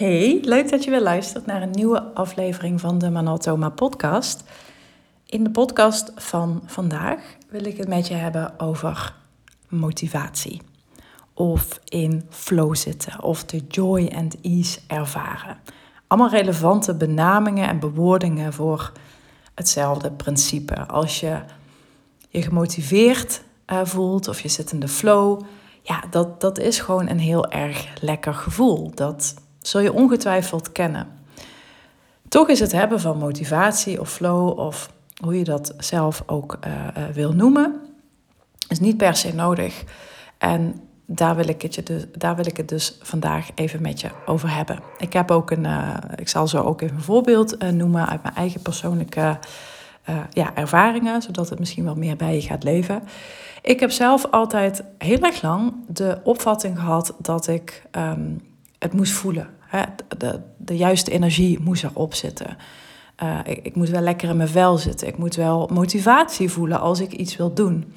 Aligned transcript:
Hey, 0.00 0.38
leuk 0.42 0.70
dat 0.70 0.84
je 0.84 0.90
weer 0.90 1.02
luistert 1.02 1.46
naar 1.46 1.62
een 1.62 1.70
nieuwe 1.70 2.02
aflevering 2.02 2.80
van 2.80 2.98
de 2.98 3.10
Manatoma 3.10 3.68
podcast. 3.68 4.42
In 5.26 5.44
de 5.44 5.50
podcast 5.50 6.12
van 6.16 6.62
vandaag 6.66 7.36
wil 7.48 7.64
ik 7.64 7.76
het 7.76 7.88
met 7.88 8.08
je 8.08 8.14
hebben 8.14 8.60
over 8.60 9.14
motivatie. 9.68 10.62
Of 11.34 11.80
in 11.84 12.26
flow 12.28 12.74
zitten, 12.74 13.22
of 13.22 13.44
de 13.44 13.62
joy 13.68 14.10
and 14.14 14.40
ease 14.40 14.80
ervaren. 14.86 15.58
Allemaal 16.06 16.30
relevante 16.30 16.94
benamingen 16.94 17.68
en 17.68 17.78
bewoordingen 17.78 18.52
voor 18.52 18.92
hetzelfde 19.54 20.12
principe. 20.12 20.86
Als 20.86 21.20
je 21.20 21.40
je 22.28 22.42
gemotiveerd 22.42 23.42
uh, 23.66 23.80
voelt 23.84 24.28
of 24.28 24.40
je 24.40 24.48
zit 24.48 24.72
in 24.72 24.80
de 24.80 24.88
flow, 24.88 25.40
ja, 25.82 26.04
dat, 26.10 26.40
dat 26.40 26.58
is 26.58 26.78
gewoon 26.78 27.08
een 27.08 27.20
heel 27.20 27.50
erg 27.50 27.86
lekker 28.00 28.34
gevoel. 28.34 28.90
Dat 28.94 29.34
zul 29.60 29.80
je 29.80 29.92
ongetwijfeld 29.92 30.72
kennen. 30.72 31.06
Toch 32.28 32.48
is 32.48 32.60
het 32.60 32.72
hebben 32.72 33.00
van 33.00 33.18
motivatie 33.18 34.00
of 34.00 34.12
flow 34.12 34.58
of 34.58 34.92
hoe 35.22 35.38
je 35.38 35.44
dat 35.44 35.74
zelf 35.78 36.22
ook 36.26 36.58
uh, 36.66 36.72
uh, 36.72 37.04
wil 37.12 37.32
noemen, 37.32 37.80
is 38.68 38.80
niet 38.80 38.96
per 38.96 39.16
se 39.16 39.34
nodig. 39.34 39.84
En 40.38 40.80
daar 41.06 41.36
wil, 41.36 41.48
ik 41.48 41.62
het 41.62 41.74
je 41.74 41.82
dus, 41.82 42.04
daar 42.12 42.36
wil 42.36 42.46
ik 42.46 42.56
het 42.56 42.68
dus 42.68 42.98
vandaag 43.02 43.48
even 43.54 43.82
met 43.82 44.00
je 44.00 44.10
over 44.26 44.54
hebben. 44.54 44.78
Ik 44.98 45.12
heb 45.12 45.30
ook 45.30 45.50
een, 45.50 45.64
uh, 45.64 45.96
ik 46.16 46.28
zal 46.28 46.48
zo 46.48 46.62
ook 46.62 46.80
even 46.80 46.96
een 46.96 47.02
voorbeeld 47.02 47.72
noemen 47.72 48.08
uit 48.08 48.22
mijn 48.22 48.34
eigen 48.34 48.62
persoonlijke 48.62 49.38
ja, 50.30 50.54
ervaringen, 50.54 51.22
zodat 51.22 51.48
het 51.48 51.58
misschien 51.58 51.84
wel 51.84 51.94
meer 51.94 52.16
bij 52.16 52.34
je 52.34 52.40
gaat 52.40 52.64
leven. 52.64 53.02
Ik 53.62 53.80
heb 53.80 53.90
zelf 53.90 54.26
altijd 54.30 54.84
heel 54.98 55.20
erg 55.20 55.42
lang 55.42 55.72
de 55.86 56.20
opvatting 56.22 56.78
gehad 56.78 57.14
dat 57.18 57.46
ik 57.46 57.82
um, 57.92 58.40
het 58.80 58.92
moest 58.92 59.12
voelen. 59.12 59.48
Hè? 59.58 59.82
De, 60.18 60.40
de 60.56 60.76
juiste 60.76 61.10
energie 61.10 61.60
moest 61.60 61.84
erop 61.84 62.14
zitten. 62.14 62.56
Uh, 63.22 63.38
ik, 63.44 63.58
ik, 63.62 63.74
moet 63.74 63.88
wel 63.88 64.00
lekker 64.00 64.28
in 64.28 64.36
mijn 64.36 64.48
vel 64.48 64.78
zitten. 64.78 65.08
Ik 65.08 65.18
moet 65.18 65.34
wel 65.34 65.68
motivatie 65.72 66.50
voelen 66.50 66.80
als 66.80 67.00
ik 67.00 67.12
iets 67.12 67.36
wil 67.36 67.54
doen. 67.54 67.92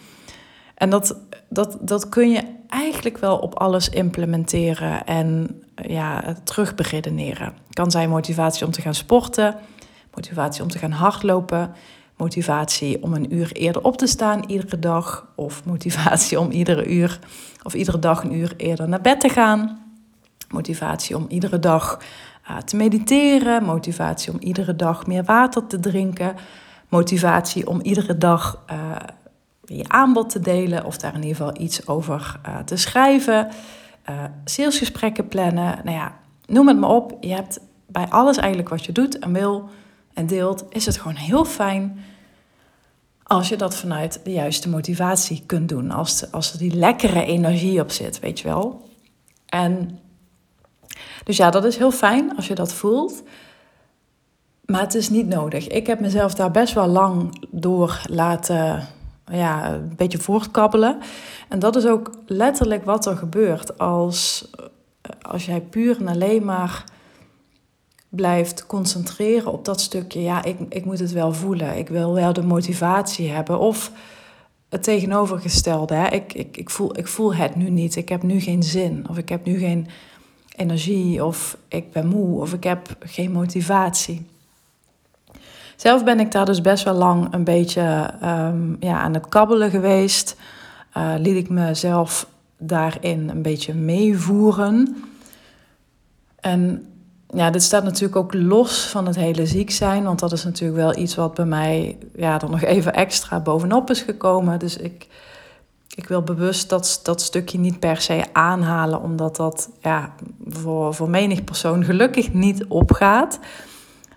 En 0.76 0.90
dat, 0.90 1.18
dat, 1.50 1.78
dat 1.82 2.10
kun 2.10 2.32
je 2.32 2.42
eigenlijk 2.68 3.18
wel 3.18 3.38
op 3.38 3.56
alles 3.56 3.90
implementeren 3.90 5.06
en 5.06 5.62
ja, 5.76 6.36
terug 6.44 6.76
beredeneren. 6.76 7.46
Het 7.46 7.76
kan 7.76 7.92
zijn 7.92 8.10
motivatie 8.10 8.66
om 8.66 8.72
te 8.72 8.82
gaan 8.82 8.96
sporten, 8.96 9.56
motivatie 10.14 10.64
om 10.64 10.70
te 10.70 10.78
gaan 10.78 10.92
hardlopen, 10.92 11.74
motivatie 12.18 13.04
om 13.04 13.14
een 13.14 13.34
uur 13.34 13.52
eerder 13.52 13.84
op 13.84 13.98
te 13.98 14.08
staan 14.08 14.44
iedere 14.48 14.80
dag, 14.80 15.28
of 15.36 15.66
motivatie 15.66 16.40
om 16.40 16.52
iedere 16.52 16.86
uur 16.86 17.20
of 17.64 17.74
iedere 17.74 18.00
dag 18.00 18.24
een 18.24 18.34
uur 18.34 18.54
eerder 18.58 18.90
naar 18.90 19.02
bed 19.02 19.20
te 19.20 19.30
gaan. 19.30 19.83
Motivatie 20.54 21.16
om 21.16 21.26
iedere 21.28 21.60
dag 21.60 22.00
uh, 22.50 22.58
te 22.58 22.76
mediteren. 22.76 23.64
Motivatie 23.64 24.34
om 24.34 24.40
iedere 24.40 24.76
dag 24.76 25.08
meer 25.08 25.24
water 25.24 25.68
te 25.68 25.80
drinken. 25.80 26.36
Motivatie 26.90 27.68
om 27.68 27.82
iedere 27.82 28.18
dag 28.18 28.64
uh, 28.72 28.96
je 29.66 29.90
aanbod 29.90 30.30
te 30.30 30.40
delen 30.40 30.86
of 30.86 30.98
daar 30.98 31.16
in 31.16 31.24
ieder 31.24 31.36
geval 31.36 31.62
iets 31.62 31.88
over 31.88 32.40
uh, 32.48 32.60
te 32.60 32.78
schrijven. 32.78 33.48
salesgesprekken 34.46 35.28
plannen. 35.28 35.80
Nou 35.84 35.98
ja, 35.98 36.18
noem 36.46 36.68
het 36.68 36.80
maar 36.80 36.90
op. 36.90 37.18
Je 37.20 37.34
hebt 37.34 37.60
bij 37.88 38.08
alles 38.10 38.38
eigenlijk 38.38 38.70
wat 38.70 38.86
je 38.86 38.92
doet 38.92 39.20
en 39.20 39.34
wil 39.34 39.70
en 40.14 40.28
deelt, 40.28 40.66
is 40.70 40.86
het 40.86 40.98
gewoon 40.98 41.16
heel 41.16 41.46
fijn 41.46 42.00
als 43.24 43.50
je 43.50 43.56
dat 43.56 43.76
vanuit 43.76 44.20
de 44.24 44.32
juiste 44.32 44.70
motivatie 44.70 45.44
kunt 45.46 45.70
doen. 45.70 45.92
Als, 45.92 46.32
als 46.32 46.54
er 46.54 46.60
die 46.60 46.76
lekkere 46.76 47.26
energie 47.26 47.82
op 47.82 47.92
zit, 47.92 48.20
weet 48.20 48.40
je 48.40 48.48
wel. 48.48 48.90
En 49.46 50.00
dus 51.24 51.38
ja, 51.38 51.50
dat 51.50 51.66
is 51.66 51.78
heel 51.78 51.92
fijn 51.92 52.36
als 52.36 52.48
je 52.48 52.56
dat 52.56 52.74
voelt. 52.74 53.24
Maar 54.66 54.82
het 54.82 54.96
is 54.96 55.10
niet 55.10 55.28
nodig. 55.28 55.68
Ik 55.68 55.88
heb 55.88 56.00
mezelf 56.00 56.34
daar 56.34 56.52
best 56.52 56.74
wel 56.74 56.88
lang 56.88 57.46
door 57.52 58.02
laten 58.10 58.88
ja, 59.32 59.74
een 59.74 59.94
beetje 59.96 60.18
voortkabbelen. 60.18 61.00
En 61.50 61.60
dat 61.60 61.76
is 61.76 61.86
ook 61.86 62.12
letterlijk 62.26 62.86
wat 62.86 63.06
er 63.06 63.18
gebeurt 63.18 63.78
als, 63.78 64.50
als 65.22 65.46
jij 65.46 65.62
puur 65.62 65.98
en 66.00 66.08
alleen 66.08 66.46
maar 66.46 66.84
blijft 68.10 68.66
concentreren 68.66 69.52
op 69.52 69.66
dat 69.66 69.82
stukje. 69.82 70.22
Ja, 70.22 70.44
ik, 70.44 70.58
ik 70.70 70.86
moet 70.86 71.00
het 71.00 71.12
wel 71.12 71.34
voelen. 71.34 71.78
Ik 71.78 71.90
wil 71.90 72.14
wel 72.14 72.34
de 72.34 72.44
motivatie 72.44 73.30
hebben. 73.30 73.60
Of 73.60 73.92
het 74.70 74.84
tegenovergestelde. 74.84 75.94
Hè? 75.94 76.08
Ik, 76.08 76.34
ik, 76.34 76.58
ik, 76.58 76.70
voel, 76.70 76.98
ik 76.98 77.08
voel 77.08 77.36
het 77.36 77.56
nu 77.56 77.70
niet. 77.70 77.96
Ik 77.96 78.10
heb 78.10 78.24
nu 78.24 78.40
geen 78.40 78.64
zin. 78.64 79.06
Of 79.10 79.18
ik 79.18 79.30
heb 79.30 79.46
nu 79.46 79.58
geen 79.58 79.88
energie 80.56 81.26
of 81.26 81.58
ik 81.68 81.92
ben 81.92 82.08
moe 82.08 82.42
of 82.42 82.54
ik 82.54 82.64
heb 82.64 82.96
geen 83.00 83.32
motivatie. 83.32 84.26
Zelf 85.76 86.04
ben 86.04 86.20
ik 86.20 86.32
daar 86.32 86.46
dus 86.46 86.62
best 86.62 86.84
wel 86.84 86.94
lang 86.94 87.34
een 87.34 87.44
beetje 87.44 88.14
um, 88.24 88.78
ja, 88.80 89.00
aan 89.00 89.14
het 89.14 89.30
kabbelen 89.30 89.70
geweest. 89.70 90.36
Uh, 90.98 91.14
liet 91.18 91.36
ik 91.36 91.50
mezelf 91.50 92.28
daarin 92.58 93.30
een 93.30 93.42
beetje 93.42 93.74
meevoeren. 93.74 95.04
En 96.40 96.88
ja, 97.30 97.50
dit 97.50 97.64
staat 97.64 97.84
natuurlijk 97.84 98.16
ook 98.16 98.34
los 98.34 98.88
van 98.88 99.06
het 99.06 99.16
hele 99.16 99.46
ziek 99.46 99.72
zijn. 99.72 100.04
Want 100.04 100.20
dat 100.20 100.32
is 100.32 100.44
natuurlijk 100.44 100.80
wel 100.80 100.98
iets 100.98 101.16
wat 101.16 101.34
bij 101.34 101.46
mij 101.46 101.98
ja, 102.16 102.42
er 102.42 102.50
nog 102.50 102.62
even 102.62 102.94
extra 102.94 103.40
bovenop 103.40 103.90
is 103.90 104.02
gekomen. 104.02 104.60
Dus 104.60 104.78
ik 104.78 105.08
ik 105.96 106.08
wil 106.08 106.22
bewust 106.22 106.70
dat, 106.70 107.00
dat 107.04 107.22
stukje 107.22 107.60
niet 107.60 107.80
per 107.80 108.02
se 108.02 108.24
aanhalen, 108.34 109.02
omdat 109.02 109.36
dat 109.36 109.70
ja, 109.82 110.14
voor, 110.48 110.94
voor 110.94 111.10
menig 111.10 111.44
persoon 111.44 111.84
gelukkig 111.84 112.34
niet 112.34 112.66
opgaat. 112.66 113.40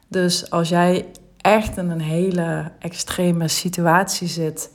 Dus 0.09 0.50
als 0.50 0.69
jij 0.69 1.06
echt 1.36 1.76
in 1.76 1.91
een 1.91 2.00
hele 2.00 2.72
extreme 2.78 3.48
situatie 3.48 4.28
zit, 4.28 4.70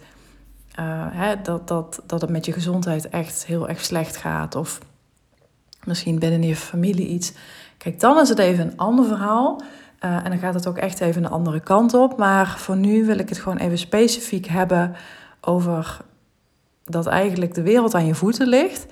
uh, 0.79 0.85
hè, 1.09 1.41
dat, 1.41 1.67
dat, 1.67 2.01
dat 2.05 2.21
het 2.21 2.29
met 2.29 2.45
je 2.45 2.51
gezondheid 2.51 3.09
echt 3.09 3.45
heel 3.45 3.69
erg 3.69 3.85
slecht 3.85 4.17
gaat, 4.17 4.55
of 4.55 4.79
misschien 5.83 6.19
binnen 6.19 6.43
je 6.43 6.55
familie 6.55 7.07
iets. 7.07 7.33
Kijk, 7.77 7.99
dan 7.99 8.19
is 8.19 8.29
het 8.29 8.39
even 8.39 8.67
een 8.67 8.77
ander 8.77 9.05
verhaal. 9.05 9.61
Uh, 10.05 10.15
en 10.25 10.29
dan 10.29 10.39
gaat 10.39 10.53
het 10.53 10.67
ook 10.67 10.77
echt 10.77 10.99
even 10.99 11.23
een 11.23 11.31
andere 11.31 11.59
kant 11.59 11.93
op. 11.93 12.17
Maar 12.17 12.55
voor 12.57 12.75
nu 12.75 13.05
wil 13.05 13.19
ik 13.19 13.29
het 13.29 13.37
gewoon 13.37 13.57
even 13.57 13.77
specifiek 13.77 14.47
hebben 14.47 14.95
over 15.41 16.01
dat 16.91 17.07
eigenlijk 17.07 17.53
de 17.53 17.61
wereld 17.61 17.93
aan 17.93 18.05
je 18.05 18.15
voeten 18.15 18.47
ligt 18.47 18.85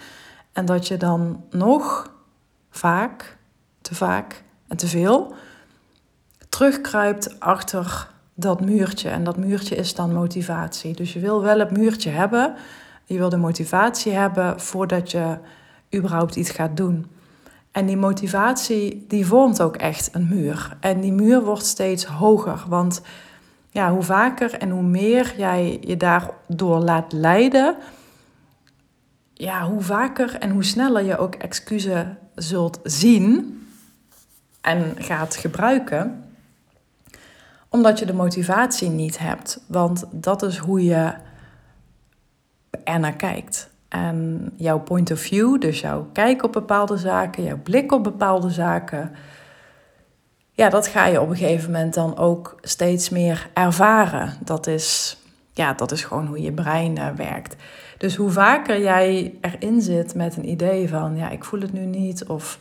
en 0.54 0.66
dat 0.66 0.88
je 0.88 0.98
dan 0.98 1.44
nog 1.50 2.14
vaak, 2.70 3.38
te 3.82 3.96
vaak 3.96 4.44
en 4.68 4.78
te 4.78 4.88
veel 4.88 5.34
terugkruipt 6.50 7.40
achter 7.40 8.08
dat 8.34 8.62
muurtje. 8.62 9.10
En 9.10 9.24
dat 9.24 9.38
muurtje 9.38 9.76
is 9.76 9.96
dan 9.96 10.14
motivatie. 10.14 10.96
Dus 10.96 11.14
je 11.14 11.20
wil 11.20 11.42
wel 11.42 11.60
het 11.60 11.72
muurtje 11.72 12.10
hebben, 12.10 12.56
je 13.06 13.18
wil 13.18 13.30
de 13.30 13.38
motivatie 13.38 14.12
hebben 14.12 14.60
voordat 14.60 15.12
je 15.12 15.38
überhaupt 15.96 16.36
iets 16.36 16.50
gaat 16.50 16.78
doen. 16.78 17.06
En 17.72 17.86
die 17.86 17.98
motivatie, 17.98 19.06
die 19.08 19.26
vormt 19.26 19.62
ook 19.62 19.76
echt 19.76 20.10
een 20.12 20.28
muur. 20.28 20.78
En 20.80 21.00
die 21.00 21.14
muur 21.14 21.44
wordt 21.44 21.66
steeds 21.66 22.06
hoger, 22.06 22.64
want 22.68 23.02
ja, 23.79 23.91
hoe 23.91 24.03
vaker 24.03 24.53
en 24.53 24.69
hoe 24.69 24.84
meer 24.84 25.34
jij 25.38 25.78
je 25.81 25.97
daardoor 25.97 26.79
laat 26.79 27.12
leiden, 27.12 27.75
ja, 29.34 29.67
hoe 29.67 29.81
vaker 29.81 30.35
en 30.35 30.50
hoe 30.50 30.63
sneller 30.63 31.03
je 31.03 31.17
ook 31.17 31.35
excuses 31.35 32.06
zult 32.35 32.79
zien 32.84 33.57
en 34.62 34.95
gaat 34.97 35.35
gebruiken, 35.35 36.23
omdat 37.69 38.00
je 38.00 38.06
de 38.06 38.13
motivatie 38.13 38.89
niet 38.89 39.19
hebt. 39.19 39.63
Want 39.68 40.03
dat 40.12 40.41
is 40.41 40.57
hoe 40.57 40.84
je 40.84 41.13
er 42.84 43.00
naar 43.00 43.16
kijkt. 43.16 43.69
En 43.88 44.50
jouw 44.56 44.79
point 44.79 45.12
of 45.12 45.19
view, 45.19 45.62
dus 45.62 45.79
jouw 45.79 46.09
kijk 46.13 46.44
op 46.44 46.51
bepaalde 46.51 46.97
zaken, 46.97 47.44
jouw 47.44 47.62
blik 47.63 47.91
op 47.91 48.03
bepaalde 48.03 48.50
zaken, 48.50 49.12
ja, 50.59 50.69
dat 50.69 50.88
ga 50.88 51.06
je 51.06 51.21
op 51.21 51.29
een 51.29 51.35
gegeven 51.35 51.71
moment 51.71 51.94
dan 51.94 52.17
ook 52.17 52.56
steeds 52.61 53.09
meer 53.09 53.50
ervaren. 53.53 54.33
Dat 54.44 54.67
is, 54.67 55.17
ja, 55.51 55.73
dat 55.73 55.91
is 55.91 56.03
gewoon 56.03 56.25
hoe 56.25 56.41
je 56.41 56.51
brein 56.51 56.97
uh, 56.97 57.07
werkt. 57.15 57.56
Dus 57.97 58.15
hoe 58.15 58.29
vaker 58.29 58.81
jij 58.81 59.35
erin 59.41 59.81
zit 59.81 60.15
met 60.15 60.38
een 60.38 60.50
idee 60.50 60.89
van, 60.89 61.15
ja, 61.15 61.29
ik 61.29 61.44
voel 61.44 61.61
het 61.61 61.73
nu 61.73 61.85
niet, 61.85 62.25
of 62.25 62.59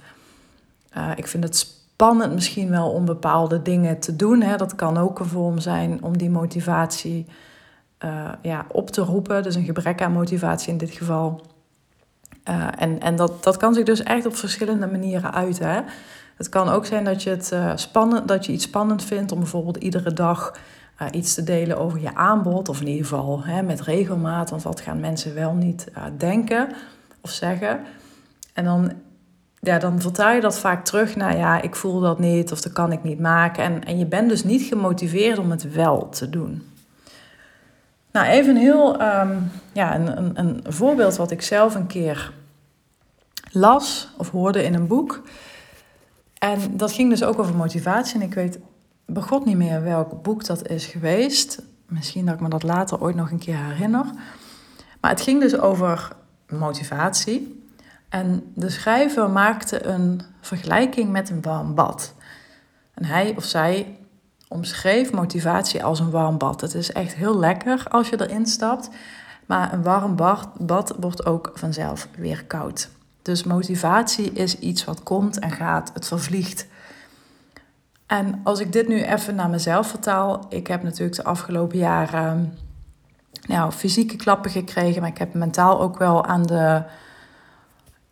uh, 0.97 1.11
ik 1.17 1.27
vind 1.27 1.45
het 1.45 1.57
spannend 1.57 2.35
misschien 2.35 2.71
wel 2.71 2.91
om 2.91 3.05
bepaalde 3.05 3.63
dingen 3.63 3.99
te 3.99 4.17
doen. 4.17 4.43
Hè. 4.43 4.57
Dat 4.57 4.75
kan 4.75 4.99
ook 4.99 5.19
een 5.19 5.27
vorm 5.27 5.59
zijn 5.59 6.03
om 6.03 6.19
die 6.19 6.31
motivatie 6.31 7.27
uh, 8.05 8.33
ja, 8.43 8.67
op 8.69 8.91
te 8.91 9.01
roepen. 9.01 9.43
Dus 9.43 9.55
een 9.55 9.65
gebrek 9.65 10.03
aan 10.03 10.13
motivatie 10.13 10.73
in 10.73 10.79
dit 10.79 10.91
geval. 10.91 11.41
en 12.79 13.01
en 13.01 13.17
dat, 13.17 13.43
dat 13.45 13.57
kan 13.57 13.75
zich 13.75 13.85
dus 13.85 14.03
echt 14.03 14.27
op 14.27 14.37
verschillende 14.37 14.87
manieren 14.87 15.35
uiten. 15.35 15.69
Hè. 15.69 15.81
Het 16.39 16.49
kan 16.49 16.69
ook 16.69 16.87
zijn 16.87 17.05
dat 17.05 17.23
je, 17.23 17.31
het, 17.31 17.51
uh, 17.53 17.73
spannend, 17.75 18.29
dat 18.29 18.47
je 18.47 18.53
iets 18.53 18.65
spannend 18.65 19.05
vindt 19.05 19.33
om 19.33 19.39
bijvoorbeeld 19.39 19.77
iedere 19.77 20.13
dag 20.13 20.57
uh, 21.03 21.09
iets 21.11 21.35
te 21.35 21.45
delen 21.45 21.79
over 21.79 22.01
je 22.01 22.15
aanbod. 22.15 22.69
Of 22.69 22.81
in 22.81 22.87
ieder 22.87 23.07
geval 23.07 23.45
hè, 23.45 23.63
met 23.63 23.81
regelmaat, 23.81 24.51
want 24.51 24.63
wat 24.63 24.81
gaan 24.81 25.01
mensen 25.01 25.35
wel 25.35 25.53
niet 25.53 25.87
uh, 25.97 26.05
denken 26.19 26.69
of 27.21 27.31
zeggen. 27.31 27.81
En 28.53 28.65
dan 28.65 28.93
ja, 29.61 29.79
dan 29.79 30.01
vertaal 30.01 30.33
je 30.33 30.41
dat 30.41 30.59
vaak 30.59 30.85
terug 30.85 31.17
naar 31.17 31.37
ja, 31.37 31.63
ik 31.63 31.75
voel 31.75 32.01
dat 32.01 32.19
niet 32.19 32.53
of 32.53 32.61
dat 32.61 32.73
kan 32.73 32.93
ik 32.93 33.03
niet 33.03 33.21
maken. 33.21 33.65
En, 33.65 33.85
en 33.85 33.99
je 33.99 34.07
bent 34.07 34.29
dus 34.29 34.45
niet 34.45 34.63
gemotiveerd 34.63 35.39
om 35.39 35.51
het 35.51 35.73
wel 35.73 36.09
te 36.09 36.31
doen. 36.31 36.63
Nou, 38.13 38.27
even 38.27 38.57
heel 38.57 39.01
ehm, 39.01 39.37
ja, 39.73 39.95
een, 39.95 40.19
een, 40.19 40.39
een 40.39 40.73
voorbeeld 40.73 41.17
wat 41.17 41.31
ik 41.31 41.43
zelf 41.43 41.75
een 41.75 41.87
keer 41.87 42.33
las 43.51 44.09
of 44.17 44.31
hoorde 44.31 44.65
in 44.65 44.75
een 44.75 44.87
boek. 44.87 45.23
En 46.39 46.77
dat 46.77 46.93
ging 46.93 47.11
dus 47.11 47.23
ook 47.23 47.39
over 47.39 47.55
motivatie. 47.55 48.21
En 48.21 48.27
ik 48.27 48.35
weet 48.35 48.59
begot 49.07 49.45
niet 49.45 49.57
meer 49.57 49.83
welk 49.83 50.23
boek 50.23 50.45
dat 50.45 50.69
is 50.69 50.87
geweest. 50.87 51.63
Misschien 51.87 52.27
dat 52.27 52.35
ik 52.35 52.41
me 52.41 52.49
dat 52.49 52.63
later 52.63 53.01
ooit 53.01 53.17
nog 53.17 53.31
een 53.31 53.39
keer 53.39 53.65
herinner. 53.65 54.05
Maar 55.01 55.11
het 55.11 55.21
ging 55.21 55.41
dus 55.41 55.59
over 55.59 56.13
motivatie. 56.49 57.63
En 58.09 58.53
de 58.55 58.71
schrijver 58.71 59.31
maakte 59.31 59.87
een 59.87 60.21
vergelijking 60.41 61.11
met 61.11 61.31
een 61.31 61.43
warm 61.43 61.75
bad. 61.75 62.15
En 62.95 63.05
hij 63.05 63.35
of 63.37 63.45
zij 63.45 63.99
omschreef 64.49 65.13
motivatie 65.13 65.85
als 65.85 66.01
een 66.01 66.11
warm 66.11 66.39
bad. 66.39 66.61
Het 66.61 66.75
is 66.75 66.93
echt 66.93 67.15
heel 67.15 67.39
lekker 67.39 67.87
als 67.89 68.09
je 68.09 68.21
erin 68.21 68.47
stapt. 68.47 68.89
Maar 69.47 69.73
een 69.73 69.83
warm 69.83 70.17
bad 70.59 70.95
wordt 71.01 71.27
ook 71.27 71.51
vanzelf 71.55 72.09
weer 72.17 72.45
koud. 72.45 72.89
Dus 73.23 73.43
motivatie 73.43 74.33
is 74.33 74.59
iets 74.59 74.85
wat 74.85 75.03
komt 75.03 75.39
en 75.39 75.51
gaat, 75.51 75.91
het 75.95 76.07
vervliegt. 76.07 76.67
En 78.07 78.41
als 78.45 78.61
ik 78.61 78.73
dit 78.73 78.89
nu 78.89 79.03
even 79.03 79.35
naar 79.35 79.51
mezelf 79.51 79.87
vertaal, 79.89 80.47
ik 80.49 80.67
heb 80.67 80.83
natuurlijk 80.83 81.17
de 81.17 81.25
afgelopen 81.25 81.79
jaren 81.79 82.59
nou, 83.47 83.73
fysieke 83.73 84.17
klappen 84.17 84.51
gekregen, 84.51 85.01
maar 85.01 85.11
ik 85.11 85.19
heb 85.19 85.35
mentaal 85.35 85.81
ook 85.81 85.99
wel 85.99 86.25
aan 86.25 86.43
de, 86.43 86.83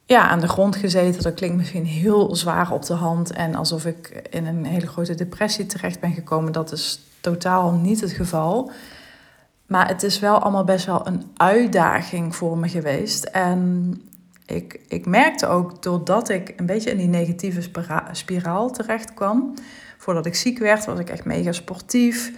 ja, 0.05 0.29
aan 0.29 0.41
de 0.41 0.49
grond 0.49 0.77
gezeten. 0.77 1.23
Dat 1.23 1.35
klinkt 1.35 1.57
misschien 1.57 1.85
heel 1.85 2.37
zwaar 2.37 2.73
op 2.73 2.85
de 2.85 2.95
hand 2.95 3.33
en 3.33 3.55
alsof 3.55 3.87
ik 3.87 4.29
in 4.31 4.47
een 4.47 4.65
hele 4.65 4.87
grote 4.87 5.15
depressie 5.15 5.67
terecht 5.67 6.01
ben 6.01 6.13
gekomen. 6.13 6.53
Dat 6.53 6.73
is 6.73 7.01
totaal 7.21 7.73
niet 7.73 8.01
het 8.01 8.13
geval. 8.13 8.71
Maar 9.67 9.89
het 9.89 10.03
is 10.03 10.19
wel 10.19 10.39
allemaal 10.39 10.65
best 10.65 10.87
wel 10.87 11.07
een 11.07 11.31
uitdaging 11.37 12.37
voor 12.37 12.59
me 12.59 12.69
geweest. 12.69 13.25
En 13.25 13.95
ik, 14.47 14.81
ik 14.89 15.07
merkte 15.07 15.47
ook 15.47 15.83
doordat 15.83 16.29
ik 16.29 16.53
een 16.57 16.67
beetje 16.67 16.91
in 16.91 16.97
die 16.97 17.09
negatieve 17.09 17.71
spiraal 18.13 18.71
terecht 18.71 19.15
kwam. 19.15 19.55
Voordat 19.99 20.27
ik 20.27 20.35
ziek 20.35 20.59
werd, 20.59 20.85
was 20.85 20.99
ik 20.99 21.11
echt 21.11 21.25
mega 21.25 21.53
sportief. 21.53 22.33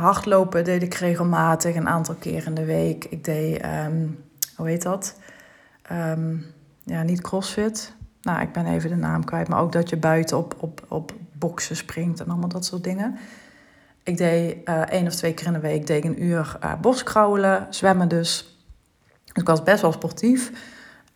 hardlopen 0.00 0.64
deed 0.64 0.82
ik 0.82 0.94
regelmatig, 0.94 1.74
een 1.74 1.88
aantal 1.88 2.14
keer 2.14 2.46
in 2.46 2.54
de 2.54 2.64
week. 2.64 3.04
Ik 3.04 3.24
deed, 3.24 3.60
ehm, 3.60 4.06
hoe 4.56 4.68
heet 4.68 4.82
dat? 4.82 5.16
Ehm, 5.82 6.36
ja, 6.82 7.02
niet 7.02 7.20
crossfit. 7.20 7.92
Nou, 8.22 8.40
ik 8.40 8.52
ben 8.52 8.66
even 8.66 8.90
de 8.90 8.96
naam 8.96 9.24
kwijt. 9.24 9.48
Maar 9.48 9.60
ook 9.60 9.72
dat 9.72 9.88
je 9.88 9.96
buiten 9.96 10.38
op, 10.38 10.54
op, 10.58 10.84
op 10.88 11.12
boksen 11.32 11.76
springt 11.76 12.20
en 12.20 12.28
allemaal 12.28 12.48
dat 12.48 12.64
soort 12.64 12.84
dingen. 12.84 13.18
Ik 14.02 14.16
deed 14.16 14.56
uh, 14.64 14.80
één 14.80 15.06
of 15.06 15.14
twee 15.14 15.34
keer 15.34 15.46
in 15.46 15.52
de 15.52 15.58
week 15.58 15.86
deed 15.86 16.04
ik 16.04 16.10
een 16.10 16.22
uur 16.22 16.58
uh, 16.64 16.80
boskrauwelen, 16.80 17.66
zwemmen 17.70 18.08
dus. 18.08 18.58
Dus 19.24 19.42
ik 19.42 19.46
was 19.46 19.62
best 19.62 19.82
wel 19.82 19.92
sportief. 19.92 20.52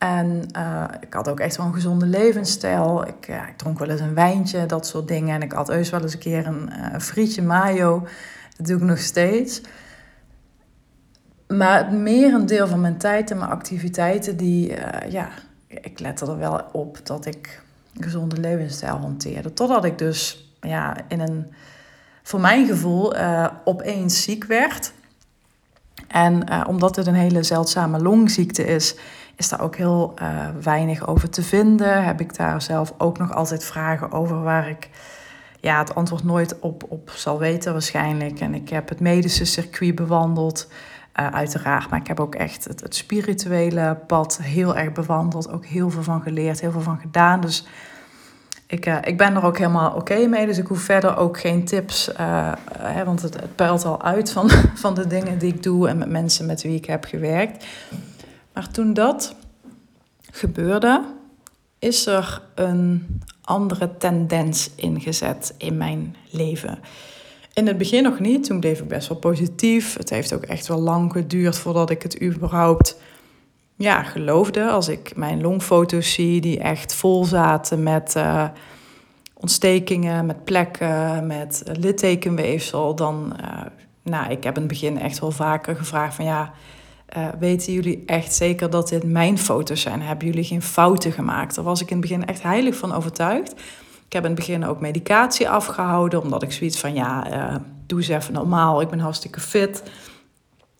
En 0.02 0.42
uh, 0.56 0.84
ik 1.00 1.14
had 1.14 1.28
ook 1.28 1.40
echt 1.40 1.56
wel 1.56 1.66
een 1.66 1.74
gezonde 1.74 2.06
levensstijl. 2.06 3.06
Ik, 3.06 3.28
ik, 3.28 3.56
dronk 3.56 3.78
wel 3.78 3.88
eens 3.88 4.00
een 4.00 4.14
wijntje, 4.14 4.66
dat 4.66 4.86
soort 4.86 5.08
dingen. 5.08 5.34
En 5.34 5.42
ik 5.42 5.52
had 5.52 5.68
heus 5.68 5.90
wel 5.90 6.00
eens 6.02 6.12
een 6.12 6.18
keer 6.18 6.46
een 6.46 6.70
uh, 6.70 6.98
frietje 6.98 7.42
mayo. 7.42 8.06
Dat 8.56 8.66
doe 8.66 8.76
ik 8.76 8.82
nog 8.82 8.98
steeds. 8.98 9.60
Maar 11.48 11.78
het 11.78 11.92
merendeel 11.92 12.66
van 12.66 12.80
mijn 12.80 12.98
tijd 12.98 13.30
en 13.30 13.38
mijn 13.38 13.50
activiteiten, 13.50 14.36
die, 14.36 14.74
ja, 15.08 15.28
ik 15.66 15.98
lette 15.98 16.26
er 16.26 16.38
wel 16.38 16.60
op 16.72 17.06
dat 17.06 17.26
ik 17.26 17.62
een 17.96 18.02
gezonde 18.02 18.40
levensstijl 18.40 18.96
hanteerde. 18.96 19.52
Totdat 19.52 19.84
ik 19.84 19.98
dus, 19.98 20.52
ja, 20.60 20.96
in 21.08 21.20
een, 21.20 21.52
voor 22.22 22.40
mijn 22.40 22.66
gevoel, 22.66 23.14
opeens 23.64 24.22
ziek 24.22 24.44
werd. 24.44 24.92
En 26.12 26.66
omdat 26.66 26.96
het 26.96 27.06
een 27.06 27.14
hele 27.14 27.42
zeldzame 27.42 27.98
longziekte 28.02 28.64
is 28.64 28.96
is 29.36 29.48
daar 29.48 29.60
ook 29.60 29.76
heel 29.76 30.14
uh, 30.22 30.48
weinig 30.62 31.06
over 31.06 31.30
te 31.30 31.42
vinden. 31.42 32.04
Heb 32.04 32.20
ik 32.20 32.36
daar 32.36 32.62
zelf 32.62 32.94
ook 32.98 33.18
nog 33.18 33.34
altijd 33.34 33.64
vragen 33.64 34.12
over 34.12 34.42
waar 34.42 34.68
ik 34.68 34.88
ja, 35.60 35.78
het 35.78 35.94
antwoord 35.94 36.24
nooit 36.24 36.58
op, 36.58 36.84
op 36.88 37.10
zal 37.10 37.38
weten 37.38 37.72
waarschijnlijk. 37.72 38.40
En 38.40 38.54
ik 38.54 38.68
heb 38.68 38.88
het 38.88 39.00
medische 39.00 39.44
circuit 39.44 39.94
bewandeld, 39.94 40.68
uh, 41.20 41.26
uiteraard. 41.26 41.90
Maar 41.90 42.00
ik 42.00 42.06
heb 42.06 42.20
ook 42.20 42.34
echt 42.34 42.64
het, 42.64 42.80
het, 42.80 42.94
spirituele 42.94 43.98
pad 44.06 44.38
heel 44.42 44.76
erg 44.76 44.92
bewandeld. 44.92 45.50
Ook 45.50 45.66
heel 45.66 45.90
veel 45.90 46.02
van 46.02 46.22
geleerd, 46.22 46.60
heel 46.60 46.72
veel 46.72 46.80
van 46.80 46.98
gedaan. 46.98 47.40
Dus 47.40 47.66
ik, 48.72 48.86
uh, 48.86 48.98
ik 49.02 49.16
ben 49.16 49.34
er 49.34 49.44
ook 49.44 49.58
helemaal 49.58 49.92
oké 49.92 50.26
mee. 50.26 50.46
Dus 50.46 50.58
ik 50.58 50.66
hoef 50.66 50.80
verder 50.80 51.16
ook 51.16 51.40
geen 51.40 51.64
tips. 51.64 52.10
Hè, 52.78 53.04
want 53.04 53.22
het, 53.22 53.36
het 53.56 53.84
al 53.84 54.02
uit 54.02 54.32
van, 54.32 54.50
van 54.84 54.94
de 54.94 55.06
dingen 55.06 55.38
die 55.38 55.54
ik 55.54 55.62
doe 55.62 55.88
en 55.88 55.98
met 55.98 56.08
mensen 56.08 56.46
met 56.46 56.62
wie 56.62 56.76
ik 56.76 56.84
heb 56.84 57.04
gewerkt. 57.04 57.66
Maar 58.52 58.70
toen 58.70 58.94
dat 58.94 59.34
gebeurde, 60.30 61.04
is 61.78 62.06
er 62.06 62.42
een 62.54 63.20
andere 63.42 63.96
tendens 63.96 64.70
ingezet 64.74 65.54
in 65.58 65.76
mijn 65.76 66.16
leven. 66.30 66.78
In 67.52 67.66
het 67.66 67.78
begin 67.78 68.02
nog 68.02 68.18
niet, 68.18 68.44
toen 68.44 68.60
bleef 68.60 68.80
ik 68.80 68.88
best 68.88 69.08
wel 69.08 69.18
positief. 69.18 69.96
Het 69.96 70.10
heeft 70.10 70.34
ook 70.34 70.44
echt 70.44 70.66
wel 70.66 70.80
lang 70.80 71.12
geduurd 71.12 71.58
voordat 71.58 71.90
ik 71.90 72.02
het 72.02 72.22
überhaupt 72.22 72.96
ja, 73.82 74.02
geloofde. 74.02 74.70
Als 74.70 74.88
ik 74.88 75.16
mijn 75.16 75.40
longfoto's 75.40 76.12
zie 76.12 76.40
die 76.40 76.58
echt 76.58 76.94
vol 76.94 77.24
zaten 77.24 77.82
met 77.82 78.14
uh, 78.16 78.44
ontstekingen, 79.34 80.26
met 80.26 80.44
plekken, 80.44 81.26
met 81.26 81.62
littekenweefsel, 81.72 82.94
dan, 82.94 83.36
uh, 83.40 83.60
nou, 84.02 84.30
ik 84.30 84.44
heb 84.44 84.54
in 84.54 84.62
het 84.62 84.70
begin 84.70 84.98
echt 84.98 85.18
wel 85.18 85.30
vaker 85.30 85.76
gevraagd 85.76 86.14
van 86.14 86.24
ja, 86.24 86.52
uh, 87.16 87.28
weten 87.38 87.72
jullie 87.72 88.02
echt 88.06 88.34
zeker 88.34 88.70
dat 88.70 88.88
dit 88.88 89.04
mijn 89.04 89.38
foto's 89.38 89.80
zijn? 89.80 90.02
Hebben 90.02 90.26
jullie 90.26 90.44
geen 90.44 90.62
fouten 90.62 91.12
gemaakt? 91.12 91.54
Daar 91.54 91.64
was 91.64 91.80
ik 91.80 91.90
in 91.90 91.96
het 91.96 92.08
begin 92.08 92.26
echt 92.26 92.42
heilig 92.42 92.76
van 92.76 92.92
overtuigd. 92.92 93.52
Ik 94.06 94.12
heb 94.12 94.22
in 94.22 94.30
het 94.30 94.38
begin 94.38 94.64
ook 94.64 94.80
medicatie 94.80 95.48
afgehouden, 95.48 96.22
omdat 96.22 96.42
ik 96.42 96.52
zoiets 96.52 96.78
van, 96.78 96.94
ja, 96.94 97.24
doe 97.86 97.98
eens 97.98 98.08
even 98.08 98.32
normaal. 98.32 98.80
Ik 98.80 98.88
ben 98.88 98.98
hartstikke 98.98 99.40
fit. 99.40 99.82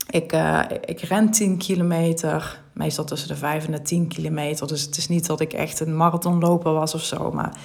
Ik, 0.09 0.33
ik 0.85 0.99
ren 0.99 1.31
10 1.31 1.57
kilometer, 1.57 2.62
meestal 2.73 3.05
tussen 3.05 3.27
de 3.27 3.35
5 3.35 3.65
en 3.65 3.71
de 3.71 3.81
10 3.81 4.07
kilometer. 4.07 4.67
Dus 4.67 4.81
het 4.81 4.97
is 4.97 5.07
niet 5.07 5.25
dat 5.25 5.39
ik 5.39 5.53
echt 5.53 5.79
een 5.79 5.97
marathonloper 5.97 6.73
was 6.73 6.93
of 6.93 7.03
zo. 7.03 7.31
Maar 7.31 7.57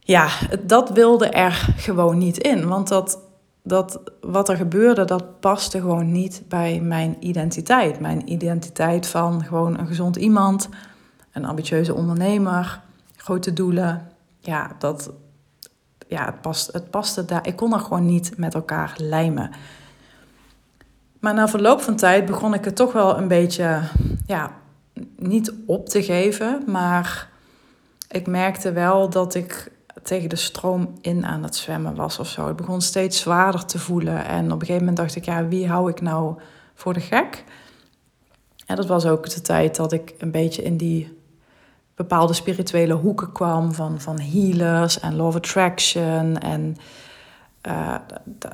ja, 0.00 0.28
dat 0.66 0.90
wilde 0.90 1.28
er 1.28 1.74
gewoon 1.76 2.18
niet 2.18 2.38
in. 2.38 2.68
Want 2.68 2.88
dat 2.88 3.18
dat 3.66 4.00
wat 4.20 4.48
er 4.48 4.56
gebeurde, 4.56 5.04
dat 5.04 5.40
paste 5.40 5.80
gewoon 5.80 6.12
niet 6.12 6.42
bij 6.48 6.80
mijn 6.80 7.16
identiteit. 7.20 8.00
Mijn 8.00 8.32
identiteit 8.32 9.06
van 9.06 9.44
gewoon 9.44 9.78
een 9.78 9.86
gezond 9.86 10.16
iemand, 10.16 10.68
een 11.32 11.44
ambitieuze 11.44 11.94
ondernemer, 11.94 12.80
grote 13.16 13.52
doelen. 13.52 14.08
Ja, 14.40 14.70
dat, 14.78 15.10
ja 16.08 16.24
het, 16.24 16.40
past, 16.40 16.72
het 16.72 16.90
paste 16.90 17.24
daar. 17.24 17.46
Ik 17.46 17.56
kon 17.56 17.72
er 17.72 17.80
gewoon 17.80 18.06
niet 18.06 18.36
met 18.36 18.54
elkaar 18.54 18.94
lijmen. 18.96 19.50
Maar 21.24 21.34
na 21.34 21.48
verloop 21.48 21.80
van 21.80 21.96
tijd 21.96 22.26
begon 22.26 22.54
ik 22.54 22.64
het 22.64 22.76
toch 22.76 22.92
wel 22.92 23.18
een 23.18 23.28
beetje, 23.28 23.80
ja, 24.26 24.50
niet 25.16 25.52
op 25.66 25.88
te 25.88 26.02
geven. 26.02 26.62
Maar 26.66 27.28
ik 28.08 28.26
merkte 28.26 28.72
wel 28.72 29.10
dat 29.10 29.34
ik 29.34 29.72
tegen 30.02 30.28
de 30.28 30.36
stroom 30.36 30.94
in 31.00 31.26
aan 31.26 31.42
het 31.42 31.56
zwemmen 31.56 31.94
was 31.94 32.18
of 32.18 32.28
zo. 32.28 32.46
Het 32.46 32.56
begon 32.56 32.80
steeds 32.80 33.20
zwaarder 33.20 33.64
te 33.64 33.78
voelen. 33.78 34.24
En 34.24 34.44
op 34.44 34.52
een 34.52 34.66
gegeven 34.66 34.78
moment 34.78 34.96
dacht 34.96 35.16
ik, 35.16 35.24
ja, 35.24 35.48
wie 35.48 35.68
hou 35.68 35.90
ik 35.90 36.00
nou 36.00 36.38
voor 36.74 36.92
de 36.92 37.00
gek? 37.00 37.44
En 38.66 38.76
dat 38.76 38.86
was 38.86 39.06
ook 39.06 39.30
de 39.30 39.40
tijd 39.40 39.76
dat 39.76 39.92
ik 39.92 40.14
een 40.18 40.30
beetje 40.30 40.62
in 40.62 40.76
die 40.76 41.18
bepaalde 41.94 42.32
spirituele 42.32 42.94
hoeken 42.94 43.32
kwam 43.32 43.72
van, 43.72 44.00
van 44.00 44.20
healers 44.20 45.00
en 45.00 45.20
of 45.20 45.34
attraction. 45.34 46.38
En 46.38 46.76
uh, 47.66 47.94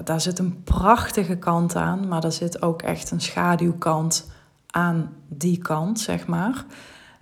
daar 0.05 0.21
zit 0.21 0.39
een 0.39 0.63
prachtige 0.63 1.37
kant 1.37 1.77
aan, 1.77 2.09
maar 2.09 2.21
daar 2.21 2.33
zit 2.33 2.63
ook 2.63 2.83
echt 2.83 3.11
een 3.11 3.21
schaduwkant 3.21 4.31
aan 4.71 5.13
die 5.29 5.59
kant, 5.59 6.01
zeg 6.01 6.27
maar. 6.27 6.65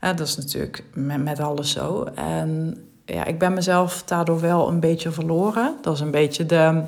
Uh, 0.01 0.11
dat 0.11 0.27
is 0.27 0.37
natuurlijk 0.37 0.85
met, 0.95 1.25
met 1.25 1.41
alles 1.41 1.71
zo. 1.71 2.05
En 2.15 2.77
ja, 3.05 3.25
ik 3.25 3.39
ben 3.39 3.53
mezelf 3.53 4.03
daardoor 4.03 4.41
wel 4.41 4.69
een 4.69 4.81
beetje 4.81 5.11
verloren. 5.11 5.77
Dat 5.83 5.95
is 5.95 6.01
een 6.01 6.11
beetje 6.11 6.47
de, 6.47 6.83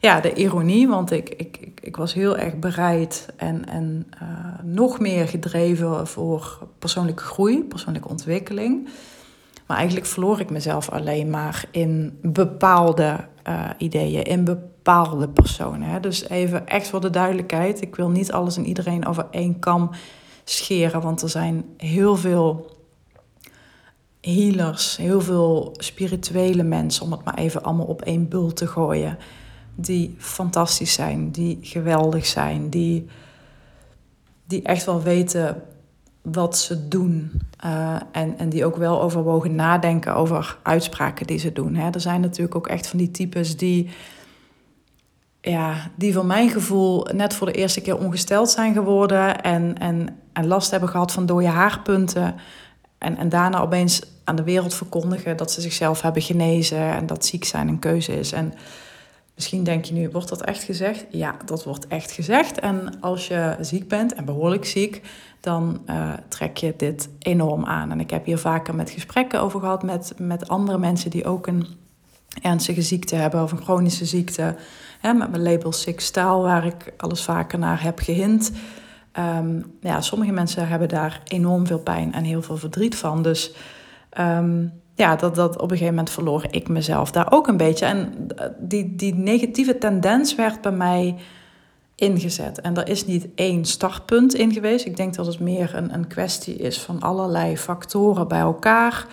ja, 0.00 0.20
de 0.20 0.34
ironie, 0.34 0.88
want 0.88 1.10
ik, 1.10 1.28
ik, 1.28 1.72
ik, 1.80 1.96
was 1.96 2.14
heel 2.14 2.36
erg 2.36 2.58
bereid 2.58 3.28
en, 3.36 3.68
en 3.68 4.06
uh, 4.22 4.28
nog 4.62 5.00
meer 5.00 5.28
gedreven 5.28 6.06
voor 6.06 6.68
persoonlijke 6.78 7.22
groei, 7.22 7.64
persoonlijke 7.64 8.08
ontwikkeling. 8.08 8.88
Maar 9.66 9.76
eigenlijk 9.76 10.06
verloor 10.06 10.40
ik 10.40 10.50
mezelf 10.50 10.90
alleen 10.90 11.30
maar 11.30 11.64
in 11.70 12.18
bepaalde 12.22 13.16
uh, 13.48 13.68
ideeën, 13.78 14.22
in 14.22 14.44
bepaalde 14.44 15.28
personen. 15.28 15.88
Hè. 15.88 16.00
Dus 16.00 16.28
even 16.28 16.66
echt 16.66 16.88
voor 16.88 17.00
de 17.00 17.10
duidelijkheid: 17.10 17.82
ik 17.82 17.96
wil 17.96 18.08
niet 18.08 18.32
alles 18.32 18.56
en 18.56 18.66
iedereen 18.66 19.06
over 19.06 19.26
één 19.30 19.58
kam 19.58 19.90
scheren, 20.44 21.00
want 21.00 21.22
er 21.22 21.28
zijn 21.28 21.64
heel 21.76 22.16
veel 22.16 22.70
healers, 24.20 24.96
heel 24.96 25.20
veel 25.20 25.74
spirituele 25.76 26.62
mensen, 26.62 27.04
om 27.04 27.12
het 27.12 27.24
maar 27.24 27.34
even 27.34 27.62
allemaal 27.62 27.86
op 27.86 28.02
één 28.02 28.28
bul 28.28 28.52
te 28.52 28.66
gooien. 28.66 29.18
Die 29.74 30.14
fantastisch 30.18 30.92
zijn, 30.92 31.30
die 31.30 31.58
geweldig 31.60 32.26
zijn, 32.26 32.70
die, 32.70 33.06
die 34.46 34.62
echt 34.62 34.84
wel 34.84 35.02
weten 35.02 35.62
wat 36.22 36.58
ze 36.58 36.88
doen. 36.88 37.40
Uh, 37.64 37.96
en, 38.12 38.38
en 38.38 38.48
die 38.48 38.64
ook 38.64 38.76
wel 38.76 39.02
overwogen 39.02 39.54
nadenken 39.54 40.14
over 40.14 40.58
uitspraken 40.62 41.26
die 41.26 41.38
ze 41.38 41.52
doen. 41.52 41.74
Hè. 41.74 41.90
Er 41.90 42.00
zijn 42.00 42.20
natuurlijk 42.20 42.54
ook 42.54 42.66
echt 42.66 42.86
van 42.86 42.98
die 42.98 43.10
types 43.10 43.56
die, 43.56 43.90
ja, 45.40 45.90
die 45.96 46.12
van 46.12 46.26
mijn 46.26 46.50
gevoel 46.50 47.06
net 47.12 47.34
voor 47.34 47.46
de 47.46 47.52
eerste 47.52 47.80
keer 47.80 47.98
ongesteld 47.98 48.50
zijn 48.50 48.74
geworden. 48.74 49.42
En, 49.42 49.78
en, 49.78 50.18
en 50.32 50.46
last 50.46 50.70
hebben 50.70 50.88
gehad 50.88 51.12
van 51.12 51.26
dode 51.26 51.46
haarpunten. 51.46 52.34
En, 52.98 53.16
en 53.16 53.28
daarna 53.28 53.60
opeens 53.60 54.02
aan 54.24 54.36
de 54.36 54.42
wereld 54.42 54.74
verkondigen 54.74 55.36
dat 55.36 55.52
ze 55.52 55.60
zichzelf 55.60 56.00
hebben 56.00 56.22
genezen. 56.22 56.92
En 56.92 57.06
dat 57.06 57.24
ziek 57.24 57.44
zijn 57.44 57.68
een 57.68 57.78
keuze 57.78 58.18
is. 58.18 58.32
En 58.32 58.52
Misschien 59.42 59.64
denk 59.64 59.84
je 59.84 59.94
nu, 59.94 60.10
wordt 60.10 60.28
dat 60.28 60.42
echt 60.42 60.62
gezegd? 60.62 61.06
Ja, 61.10 61.36
dat 61.44 61.64
wordt 61.64 61.86
echt 61.86 62.10
gezegd. 62.10 62.60
En 62.60 63.00
als 63.00 63.26
je 63.26 63.56
ziek 63.60 63.88
bent 63.88 64.14
en 64.14 64.24
behoorlijk 64.24 64.64
ziek, 64.64 65.02
dan 65.40 65.82
uh, 65.86 66.12
trek 66.28 66.56
je 66.56 66.74
dit 66.76 67.08
enorm 67.18 67.64
aan. 67.64 67.90
En 67.90 68.00
ik 68.00 68.10
heb 68.10 68.24
hier 68.24 68.38
vaker 68.38 68.74
met 68.74 68.90
gesprekken 68.90 69.40
over 69.40 69.60
gehad 69.60 69.82
met, 69.82 70.12
met 70.18 70.48
andere 70.48 70.78
mensen 70.78 71.10
die 71.10 71.24
ook 71.24 71.46
een 71.46 71.66
ernstige 72.42 72.82
ziekte 72.82 73.14
hebben 73.14 73.42
of 73.42 73.52
een 73.52 73.62
chronische 73.62 74.04
ziekte. 74.04 74.54
Hè, 75.00 75.12
met 75.12 75.30
mijn 75.30 75.42
label 75.42 75.72
Sick 75.72 76.00
Staal, 76.00 76.42
waar 76.42 76.66
ik 76.66 76.92
alles 76.96 77.22
vaker 77.22 77.58
naar 77.58 77.82
heb 77.82 77.98
gehint. 77.98 78.52
Um, 79.18 79.76
ja, 79.80 80.00
sommige 80.00 80.32
mensen 80.32 80.68
hebben 80.68 80.88
daar 80.88 81.20
enorm 81.24 81.66
veel 81.66 81.78
pijn 81.78 82.12
en 82.12 82.24
heel 82.24 82.42
veel 82.42 82.56
verdriet 82.56 82.96
van. 82.96 83.22
Dus 83.22 83.54
um, 84.18 84.72
ja, 85.02 85.16
dat, 85.16 85.34
dat 85.34 85.54
op 85.54 85.62
een 85.62 85.68
gegeven 85.68 85.94
moment 85.94 86.10
verloor 86.10 86.44
ik 86.50 86.68
mezelf 86.68 87.10
daar 87.10 87.32
ook 87.32 87.46
een 87.46 87.56
beetje. 87.56 87.86
En 87.86 88.28
die, 88.58 88.94
die 88.96 89.14
negatieve 89.14 89.78
tendens 89.78 90.34
werd 90.34 90.60
bij 90.60 90.72
mij 90.72 91.16
ingezet. 91.94 92.60
En 92.60 92.76
er 92.76 92.88
is 92.88 93.06
niet 93.06 93.28
één 93.34 93.64
startpunt 93.64 94.34
in 94.34 94.52
geweest. 94.52 94.86
Ik 94.86 94.96
denk 94.96 95.14
dat 95.14 95.26
het 95.26 95.40
meer 95.40 95.74
een, 95.74 95.94
een 95.94 96.06
kwestie 96.06 96.54
is 96.54 96.80
van 96.80 97.00
allerlei 97.00 97.56
factoren 97.58 98.28
bij 98.28 98.40
elkaar. 98.40 99.06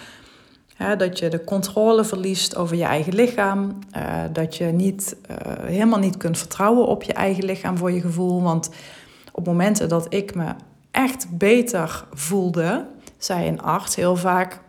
dat 0.98 1.20
je 1.20 1.30
de 1.30 1.44
controle 1.44 2.04
verliest 2.04 2.56
over 2.56 2.76
je 2.76 2.84
eigen 2.84 3.14
lichaam. 3.14 3.80
Uh, 3.98 4.24
dat 4.34 4.56
je 4.56 4.66
niet, 4.66 5.16
uh, 5.32 5.38
helemaal 5.66 6.00
niet 6.00 6.18
kunt 6.18 6.38
vertrouwen 6.38 6.88
op 6.88 7.04
je 7.04 7.14
eigen 7.14 7.46
lichaam 7.46 7.78
voor 7.78 7.92
je 7.92 8.02
gevoel. 8.02 8.42
Want 8.42 8.70
op 9.32 9.46
momenten 9.46 9.90
dat 9.90 10.14
ik 10.14 10.36
me 10.36 10.54
echt 10.92 11.38
beter 11.38 12.06
voelde, 12.14 12.86
zei 13.18 13.48
een 13.48 13.62
arts 13.62 13.96
heel 13.96 14.16
vaak: 14.16 14.60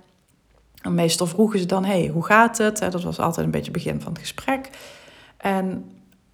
meestal 0.88 1.26
vroegen 1.26 1.58
ze 1.58 1.66
dan, 1.66 1.84
hey, 1.84 2.10
hoe 2.12 2.24
gaat 2.24 2.58
het? 2.58 2.78
Dat 2.78 3.02
was 3.02 3.18
altijd 3.18 3.46
een 3.46 3.52
beetje 3.52 3.72
het 3.72 3.82
begin 3.82 4.00
van 4.00 4.12
het 4.12 4.20
gesprek. 4.20 4.70
En 5.36 5.84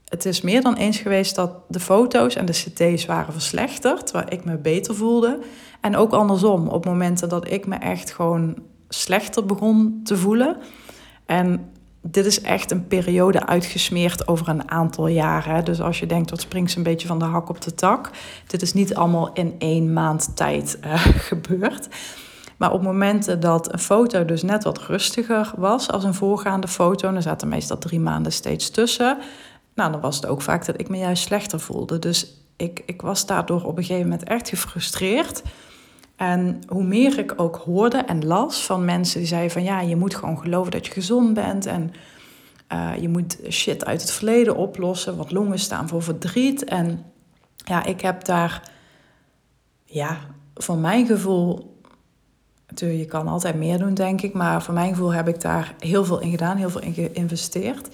het 0.09 0.25
is 0.25 0.41
meer 0.41 0.63
dan 0.63 0.75
eens 0.75 0.99
geweest 0.99 1.35
dat 1.35 1.51
de 1.69 1.81
foto's 1.81 2.35
en 2.35 2.47
de 2.47 2.53
ct's 2.53 3.07
waren 3.07 3.33
verslechterd, 3.33 4.11
waar 4.11 4.33
ik 4.33 4.45
me 4.45 4.57
beter 4.57 4.95
voelde. 4.95 5.39
En 5.81 5.97
ook 5.97 6.13
andersom, 6.13 6.69
op 6.69 6.85
momenten 6.85 7.29
dat 7.29 7.51
ik 7.51 7.67
me 7.67 7.75
echt 7.75 8.13
gewoon 8.13 8.57
slechter 8.89 9.47
begon 9.47 10.01
te 10.05 10.17
voelen. 10.17 10.57
En 11.27 11.71
dit 12.03 12.27
is 12.27 12.41
echt 12.41 12.71
een 12.71 12.87
periode 12.87 13.47
uitgesmeerd 13.47 14.29
over 14.29 14.49
een 14.49 14.71
aantal 14.71 15.07
jaren. 15.07 15.65
Dus 15.65 15.81
als 15.81 15.99
je 15.99 16.07
denkt, 16.07 16.29
dat 16.29 16.41
springt 16.41 16.77
een 16.77 16.83
beetje 16.83 17.09
van 17.09 17.19
de 17.19 17.25
hak 17.25 17.49
op 17.49 17.61
de 17.61 17.75
tak. 17.75 18.11
Dit 18.47 18.63
is 18.63 18.73
niet 18.73 18.95
allemaal 18.95 19.33
in 19.33 19.55
één 19.59 19.93
maand 19.93 20.37
tijd 20.37 20.79
uh, 20.85 21.07
gebeurd. 21.31 21.89
Maar 22.57 22.73
op 22.73 22.83
momenten 22.83 23.41
dat 23.41 23.73
een 23.73 23.79
foto 23.79 24.25
dus 24.25 24.43
net 24.43 24.65
wat 24.65 24.79
rustiger 24.79 25.53
was 25.57 25.91
als 25.91 26.05
een 26.05 26.15
voorgaande 26.15 26.69
foto, 26.69 27.13
dan 27.13 27.23
zaten 27.23 27.49
meestal 27.49 27.79
drie 27.79 28.01
maanden 28.01 28.33
steeds 28.33 28.71
tussen. 28.71 29.19
Nou, 29.75 29.93
dan 29.93 30.01
was 30.01 30.17
het 30.17 30.27
ook 30.27 30.43
vaak 30.43 30.67
dat 30.67 30.81
ik 30.81 30.89
me 30.89 30.99
juist 30.99 31.23
slechter 31.23 31.61
voelde. 31.61 31.99
Dus 31.99 32.33
ik, 32.57 32.83
ik 32.87 33.03
was 33.03 33.27
daardoor 33.27 33.65
op 33.65 33.77
een 33.77 33.85
gegeven 33.85 34.09
moment 34.09 34.29
echt 34.29 34.49
gefrustreerd. 34.49 35.43
En 36.17 36.61
hoe 36.67 36.85
meer 36.85 37.19
ik 37.19 37.33
ook 37.37 37.57
hoorde 37.57 37.99
en 37.99 38.27
las 38.27 38.65
van 38.65 38.85
mensen 38.85 39.19
die 39.19 39.29
zeiden 39.29 39.51
van 39.51 39.63
ja, 39.63 39.81
je 39.81 39.97
moet 39.97 40.15
gewoon 40.15 40.39
geloven 40.39 40.71
dat 40.71 40.87
je 40.87 40.93
gezond 40.93 41.35
bent 41.35 41.67
en 41.67 41.93
uh, 42.73 42.91
je 43.01 43.09
moet 43.09 43.39
shit 43.51 43.85
uit 43.85 44.01
het 44.01 44.11
verleden 44.11 44.57
oplossen, 44.57 45.17
want 45.17 45.31
longen 45.31 45.59
staan 45.59 45.89
voor 45.89 46.03
verdriet. 46.03 46.65
En 46.65 47.05
ja, 47.57 47.85
ik 47.85 48.01
heb 48.01 48.25
daar, 48.25 48.71
ja, 49.85 50.19
voor 50.55 50.79
mijn 50.79 51.07
gevoel 51.07 51.76
je 52.75 53.05
kan 53.05 53.29
altijd 53.29 53.55
meer 53.55 53.79
doen, 53.79 53.95
denk 53.95 54.23
ik. 54.23 54.35
Maar 54.35 54.63
voor 54.63 54.75
mijn 54.75 54.89
gevoel 54.89 55.13
heb 55.13 55.29
ik 55.29 55.41
daar 55.41 55.75
heel 55.79 56.05
veel 56.05 56.21
in 56.21 56.31
gedaan, 56.31 56.57
heel 56.57 56.71
veel 56.71 56.81
in 56.81 56.95
geïnvesteerd. 56.95 57.89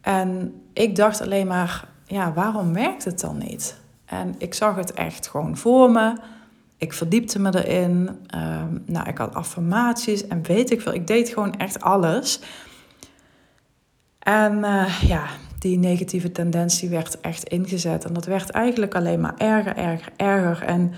En 0.00 0.54
ik 0.72 0.96
dacht 0.96 1.20
alleen 1.20 1.46
maar, 1.46 1.88
ja, 2.04 2.32
waarom 2.32 2.72
werkt 2.72 3.04
het 3.04 3.20
dan 3.20 3.38
niet? 3.38 3.76
En 4.04 4.34
ik 4.38 4.54
zag 4.54 4.76
het 4.76 4.92
echt 4.92 5.28
gewoon 5.28 5.56
voor 5.56 5.90
me. 5.90 6.16
Ik 6.76 6.92
verdiepte 6.92 7.38
me 7.38 7.64
erin. 7.64 8.08
Um, 8.34 8.82
nou, 8.86 9.08
ik 9.08 9.18
had 9.18 9.34
affirmaties 9.34 10.26
en 10.26 10.42
weet 10.42 10.70
ik 10.70 10.80
veel. 10.80 10.94
Ik 10.94 11.06
deed 11.06 11.28
gewoon 11.28 11.54
echt 11.54 11.80
alles. 11.80 12.40
En 14.18 14.58
uh, 14.58 15.02
ja, 15.02 15.24
die 15.58 15.78
negatieve 15.78 16.32
tendentie 16.32 16.88
werd 16.88 17.20
echt 17.20 17.44
ingezet. 17.44 18.04
En 18.04 18.12
dat 18.12 18.24
werd 18.24 18.50
eigenlijk 18.50 18.94
alleen 18.94 19.20
maar 19.20 19.34
erger, 19.36 19.76
erger, 19.76 20.12
erger. 20.16 20.66
En 20.66 20.92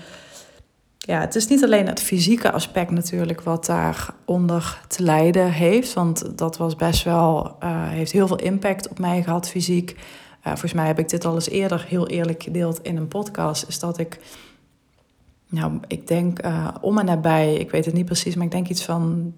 ja, 1.09 1.19
het 1.19 1.35
is 1.35 1.47
niet 1.47 1.63
alleen 1.63 1.87
het 1.87 1.99
fysieke 1.99 2.51
aspect 2.51 2.91
natuurlijk 2.91 3.41
wat 3.41 3.65
daaronder 3.65 4.81
te 4.87 5.03
lijden 5.03 5.51
heeft. 5.51 5.93
Want 5.93 6.37
dat 6.37 6.57
was 6.57 6.75
best 6.75 7.03
wel, 7.03 7.55
uh, 7.63 7.87
heeft 7.87 8.11
heel 8.11 8.27
veel 8.27 8.39
impact 8.39 8.89
op 8.89 8.99
mij 8.99 9.23
gehad 9.23 9.49
fysiek. 9.49 9.91
Uh, 9.91 10.43
volgens 10.43 10.73
mij 10.73 10.87
heb 10.87 10.99
ik 10.99 11.09
dit 11.09 11.25
al 11.25 11.33
eens 11.33 11.49
eerder 11.49 11.85
heel 11.87 12.07
eerlijk 12.07 12.43
gedeeld 12.43 12.79
in 12.81 12.97
een 12.97 13.07
podcast. 13.07 13.67
Is 13.67 13.79
dat 13.79 13.97
ik, 13.97 14.19
nou, 15.47 15.79
ik 15.87 16.07
denk 16.07 16.45
uh, 16.45 16.67
om 16.81 16.97
en 16.97 17.05
nabij, 17.05 17.55
ik 17.55 17.71
weet 17.71 17.85
het 17.85 17.93
niet 17.93 18.05
precies, 18.05 18.35
maar 18.35 18.45
ik 18.45 18.51
denk 18.51 18.67
iets 18.67 18.85
van 18.85 19.33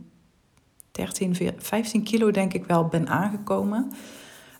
13, 0.91 1.35
15 1.57 2.03
kilo 2.03 2.31
denk 2.31 2.53
ik 2.53 2.65
wel 2.65 2.85
ben 2.85 3.07
aangekomen. 3.07 3.91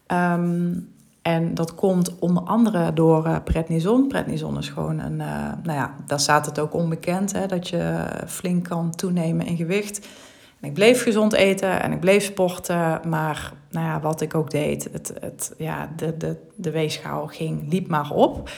Um, 0.08 0.94
en 1.22 1.54
dat 1.54 1.76
komt 1.76 2.20
onder 2.20 2.44
andere 2.44 2.94
door 2.94 3.28
uh, 3.28 3.36
prednison. 3.44 4.08
Prednison 4.08 4.58
is 4.58 4.70
gewoon 4.70 5.00
een, 5.00 5.20
uh, 5.20 5.52
nou 5.64 5.78
ja, 5.78 5.96
daar 6.06 6.20
staat 6.20 6.46
het 6.46 6.60
ook 6.60 6.74
onbekend, 6.74 7.32
hè, 7.32 7.46
dat 7.46 7.68
je 7.68 8.06
flink 8.28 8.64
kan 8.64 8.92
toenemen 8.92 9.46
in 9.46 9.56
gewicht. 9.56 10.08
En 10.60 10.68
ik 10.68 10.74
bleef 10.74 11.04
gezond 11.04 11.34
eten 11.34 11.82
en 11.82 11.92
ik 11.92 12.00
bleef 12.00 12.24
sporten, 12.24 13.00
maar 13.08 13.54
nou 13.70 13.86
ja, 13.86 14.00
wat 14.00 14.22
ik 14.22 14.36
ook 14.36 14.50
deed, 14.52 14.90
het, 14.92 15.14
het, 15.20 15.54
ja, 15.58 15.90
de, 15.96 16.18
de, 16.18 16.36
de 16.56 16.72
weegschaal 16.72 17.28
ging, 17.28 17.72
liep 17.72 17.88
maar 17.88 18.12
op. 18.12 18.50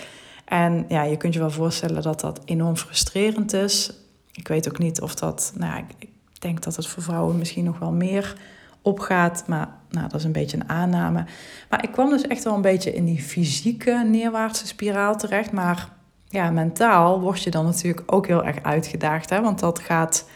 En 0.45 0.85
ja, 0.87 1.03
je 1.03 1.17
kunt 1.17 1.33
je 1.33 1.39
wel 1.39 1.51
voorstellen 1.51 2.01
dat 2.01 2.19
dat 2.19 2.41
enorm 2.45 2.75
frustrerend 2.75 3.53
is. 3.53 3.93
Ik 4.31 4.47
weet 4.47 4.69
ook 4.69 4.77
niet 4.77 5.01
of 5.01 5.15
dat, 5.15 5.53
nou 5.55 5.71
ja, 5.71 5.77
ik, 5.77 5.93
ik 5.99 6.41
denk 6.41 6.63
dat 6.63 6.75
het 6.75 6.87
voor 6.87 7.03
vrouwen 7.03 7.37
misschien 7.37 7.63
nog 7.63 7.79
wel 7.79 7.91
meer 7.91 8.35
opgaat. 8.83 9.43
Maar 9.47 9.67
nou, 9.89 10.07
dat 10.07 10.19
is 10.19 10.25
een 10.25 10.31
beetje 10.31 10.57
een 10.57 10.69
aanname. 10.69 11.25
Maar 11.69 11.83
ik 11.83 11.91
kwam 11.91 12.09
dus 12.09 12.27
echt 12.27 12.43
wel 12.43 12.55
een 12.55 12.61
beetje 12.61 12.93
in 12.93 13.05
die 13.05 13.21
fysieke 13.21 14.05
neerwaartse 14.09 14.67
spiraal 14.67 15.17
terecht. 15.17 15.51
Maar 15.51 15.89
ja, 16.27 16.49
mentaal 16.49 17.21
word 17.21 17.43
je 17.43 17.51
dan 17.51 17.65
natuurlijk 17.65 18.13
ook 18.13 18.27
heel 18.27 18.45
erg 18.45 18.63
uitgedaagd. 18.63 19.29
Hè? 19.29 19.41
Want 19.41 19.59
dat 19.59 19.79
gaat 19.79 20.29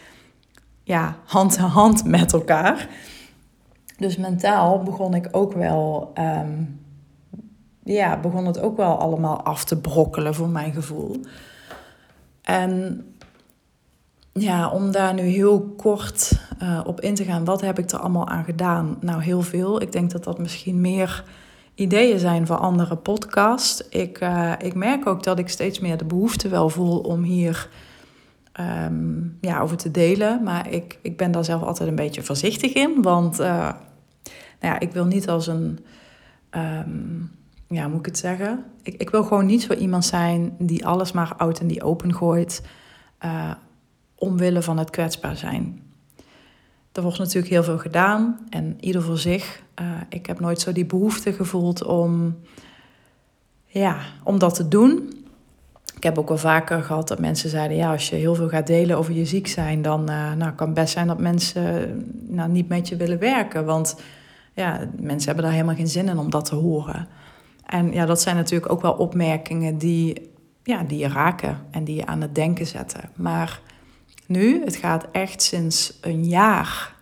ja, 0.82 1.16
hand 1.24 1.56
in 1.56 1.62
hand 1.62 2.04
met 2.04 2.32
elkaar. 2.32 2.88
Dus 3.96 4.16
mentaal 4.16 4.82
begon 4.82 5.14
ik 5.14 5.28
ook 5.30 5.52
wel. 5.52 6.10
Ehm, 6.14 6.64
ja, 7.84 8.20
begon 8.20 8.46
het 8.46 8.60
ook 8.60 8.76
wel 8.76 8.98
allemaal 8.98 9.42
af 9.42 9.64
te 9.64 9.80
brokkelen 9.80 10.34
voor 10.34 10.48
mijn 10.48 10.72
gevoel. 10.72 11.20
En 12.42 13.04
ja, 14.32 14.70
om 14.70 14.90
daar 14.90 15.14
nu 15.14 15.22
heel 15.22 15.74
kort 15.76 16.32
uh, 16.62 16.80
op 16.84 17.00
in 17.00 17.14
te 17.14 17.24
gaan, 17.24 17.44
wat 17.44 17.60
heb 17.60 17.78
ik 17.78 17.90
er 17.90 17.98
allemaal 17.98 18.28
aan 18.28 18.44
gedaan? 18.44 18.96
Nou, 19.00 19.22
heel 19.22 19.42
veel. 19.42 19.82
Ik 19.82 19.92
denk 19.92 20.10
dat 20.10 20.24
dat 20.24 20.38
misschien 20.38 20.80
meer 20.80 21.24
ideeën 21.74 22.18
zijn 22.18 22.46
voor 22.46 22.56
andere 22.56 22.96
podcasts. 22.96 23.88
Ik, 23.88 24.20
uh, 24.20 24.52
ik 24.58 24.74
merk 24.74 25.06
ook 25.06 25.22
dat 25.22 25.38
ik 25.38 25.48
steeds 25.48 25.80
meer 25.80 25.96
de 25.96 26.04
behoefte 26.04 26.48
wel 26.48 26.68
voel 26.68 26.98
om 26.98 27.22
hier 27.22 27.68
um, 28.60 29.38
ja, 29.40 29.60
over 29.60 29.76
te 29.76 29.90
delen. 29.90 30.42
Maar 30.42 30.70
ik, 30.70 30.98
ik 31.02 31.16
ben 31.16 31.30
daar 31.30 31.44
zelf 31.44 31.62
altijd 31.62 31.88
een 31.88 31.94
beetje 31.94 32.22
voorzichtig 32.22 32.72
in. 32.72 33.02
Want 33.02 33.40
uh, 33.40 33.46
nou 34.60 34.74
ja, 34.74 34.80
ik 34.80 34.92
wil 34.92 35.04
niet 35.04 35.28
als 35.28 35.46
een. 35.46 35.78
Um, 36.50 37.30
ja, 37.68 37.88
moet 37.88 37.98
ik 37.98 38.06
het 38.06 38.18
zeggen? 38.18 38.64
Ik, 38.82 38.94
ik 38.94 39.10
wil 39.10 39.22
gewoon 39.22 39.46
niet 39.46 39.62
zo 39.62 39.72
iemand 39.72 40.04
zijn 40.04 40.54
die 40.58 40.86
alles 40.86 41.12
maar 41.12 41.34
oud 41.36 41.60
en 41.60 41.66
die 41.66 41.82
open 41.82 42.14
gooit. 42.14 42.62
Omwille 44.18 44.62
van 44.62 44.78
het 44.78 44.90
kwetsbaar 44.90 45.36
zijn. 45.36 45.82
Er 46.92 47.02
wordt 47.02 47.18
natuurlijk 47.18 47.52
heel 47.52 47.64
veel 47.64 47.78
gedaan 47.78 48.38
en 48.50 48.76
ieder 48.80 49.02
voor 49.02 49.18
zich. 49.18 49.62
Uh, 49.80 49.86
ik 50.08 50.26
heb 50.26 50.40
nooit 50.40 50.60
zo 50.60 50.72
die 50.72 50.86
behoefte 50.86 51.32
gevoeld 51.32 51.84
om, 51.84 52.38
ja, 53.66 53.98
om 54.24 54.38
dat 54.38 54.54
te 54.54 54.68
doen. 54.68 55.12
ik 55.96 56.02
heb 56.02 56.18
ook 56.18 56.28
wel 56.28 56.38
vaker 56.38 56.82
gehad 56.82 57.08
dat 57.08 57.18
mensen 57.18 57.50
zeiden: 57.50 57.76
ja, 57.76 57.90
als 57.90 58.08
je 58.08 58.16
heel 58.16 58.34
veel 58.34 58.48
gaat 58.48 58.66
delen 58.66 58.98
over 58.98 59.12
je 59.12 59.24
ziek 59.24 59.46
zijn, 59.46 59.82
dan 59.82 60.10
uh, 60.10 60.32
nou, 60.32 60.52
kan 60.52 60.66
het 60.66 60.76
best 60.76 60.92
zijn 60.92 61.06
dat 61.06 61.18
mensen 61.18 62.04
nou, 62.28 62.50
niet 62.50 62.68
met 62.68 62.88
je 62.88 62.96
willen 62.96 63.18
werken. 63.18 63.64
Want 63.64 64.00
ja, 64.52 64.88
mensen 65.00 65.26
hebben 65.26 65.44
daar 65.44 65.52
helemaal 65.52 65.74
geen 65.74 65.88
zin 65.88 66.08
in 66.08 66.18
om 66.18 66.30
dat 66.30 66.44
te 66.44 66.54
horen. 66.54 67.08
En 67.66 67.92
ja, 67.92 68.06
dat 68.06 68.20
zijn 68.20 68.36
natuurlijk 68.36 68.72
ook 68.72 68.82
wel 68.82 68.92
opmerkingen 68.92 69.78
die, 69.78 70.30
ja, 70.62 70.82
die 70.82 70.98
je 70.98 71.08
raken 71.08 71.58
en 71.70 71.84
die 71.84 71.96
je 71.96 72.06
aan 72.06 72.20
het 72.20 72.34
denken 72.34 72.66
zetten. 72.66 73.10
Maar 73.14 73.60
nu, 74.28 74.64
het 74.64 74.76
gaat 74.76 75.06
echt 75.12 75.42
sinds 75.42 75.98
een 76.00 76.24
jaar. 76.24 76.96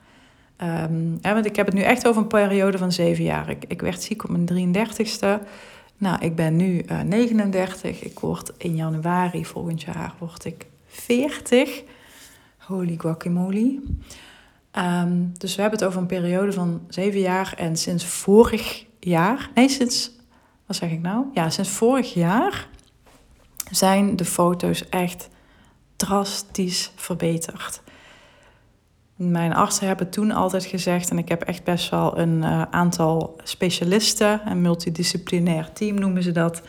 Um, 0.63 1.19
want 1.23 1.47
ik 1.47 1.57
heb 1.57 1.67
het 1.67 1.75
nu 1.75 1.81
echt 1.81 2.09
over 2.09 2.23
een 2.23 2.29
periode 2.29 2.79
van 2.79 2.93
zeven 2.93 3.25
jaar. 3.25 3.51
Ik, 3.51 3.65
ik 3.69 3.81
werd 3.81 4.03
ziek 4.03 4.25
op 4.25 4.31
mijn 4.31 4.75
33ste. 4.75 5.43
Nou, 5.99 6.19
ik 6.21 6.35
ben 6.35 6.57
nu 6.57 6.83
uh, 6.87 7.01
eh, 7.01 7.07
39. 7.07 8.03
Ik 8.03 8.19
word 8.19 8.53
in 8.59 8.77
januari 8.77 9.45
volgend 9.45 9.83
jaar 9.83 10.15
word 10.19 10.45
ik 10.45 10.67
40. 10.87 11.83
Holy 12.59 12.95
guacamole. 12.99 13.81
Um, 14.79 15.33
dus 15.39 15.55
we 15.55 15.61
hebben 15.61 15.79
het 15.79 15.89
over 15.89 16.01
een 16.01 16.07
periode 16.07 16.53
van 16.53 16.81
zeven 16.89 17.21
jaar. 17.21 17.55
En 17.57 17.77
sinds 17.77 18.05
vorig 18.05 18.85
jaar, 19.01 19.51
nee, 19.55 19.69
sinds, 19.69 20.11
wat 20.67 20.77
zeg 20.77 20.91
ik 20.91 21.01
nou? 21.01 21.25
Ja, 21.35 21.51
sinds 21.51 21.71
vorig 21.71 22.15
jaar 22.15 22.69
zijn 23.71 24.17
de 24.17 24.25
foto's 24.25 24.89
echt 24.89 25.29
drastisch 25.97 26.93
verbeterd. 26.95 27.81
Mijn 29.17 29.55
artsen 29.55 29.87
hebben 29.87 30.11
toen 30.11 30.31
altijd 30.31 30.65
gezegd, 30.65 31.11
en 31.11 31.19
ik 31.19 31.29
heb 31.29 31.43
echt 31.43 31.65
best 31.65 31.91
wel 31.91 32.19
een 32.19 32.43
uh, 32.43 32.63
aantal 32.71 33.41
specialisten, 33.43 34.41
een 34.45 34.61
multidisciplinair 34.61 35.73
team 35.73 35.99
noemen 35.99 36.23
ze 36.23 36.33
dat, 36.33 36.63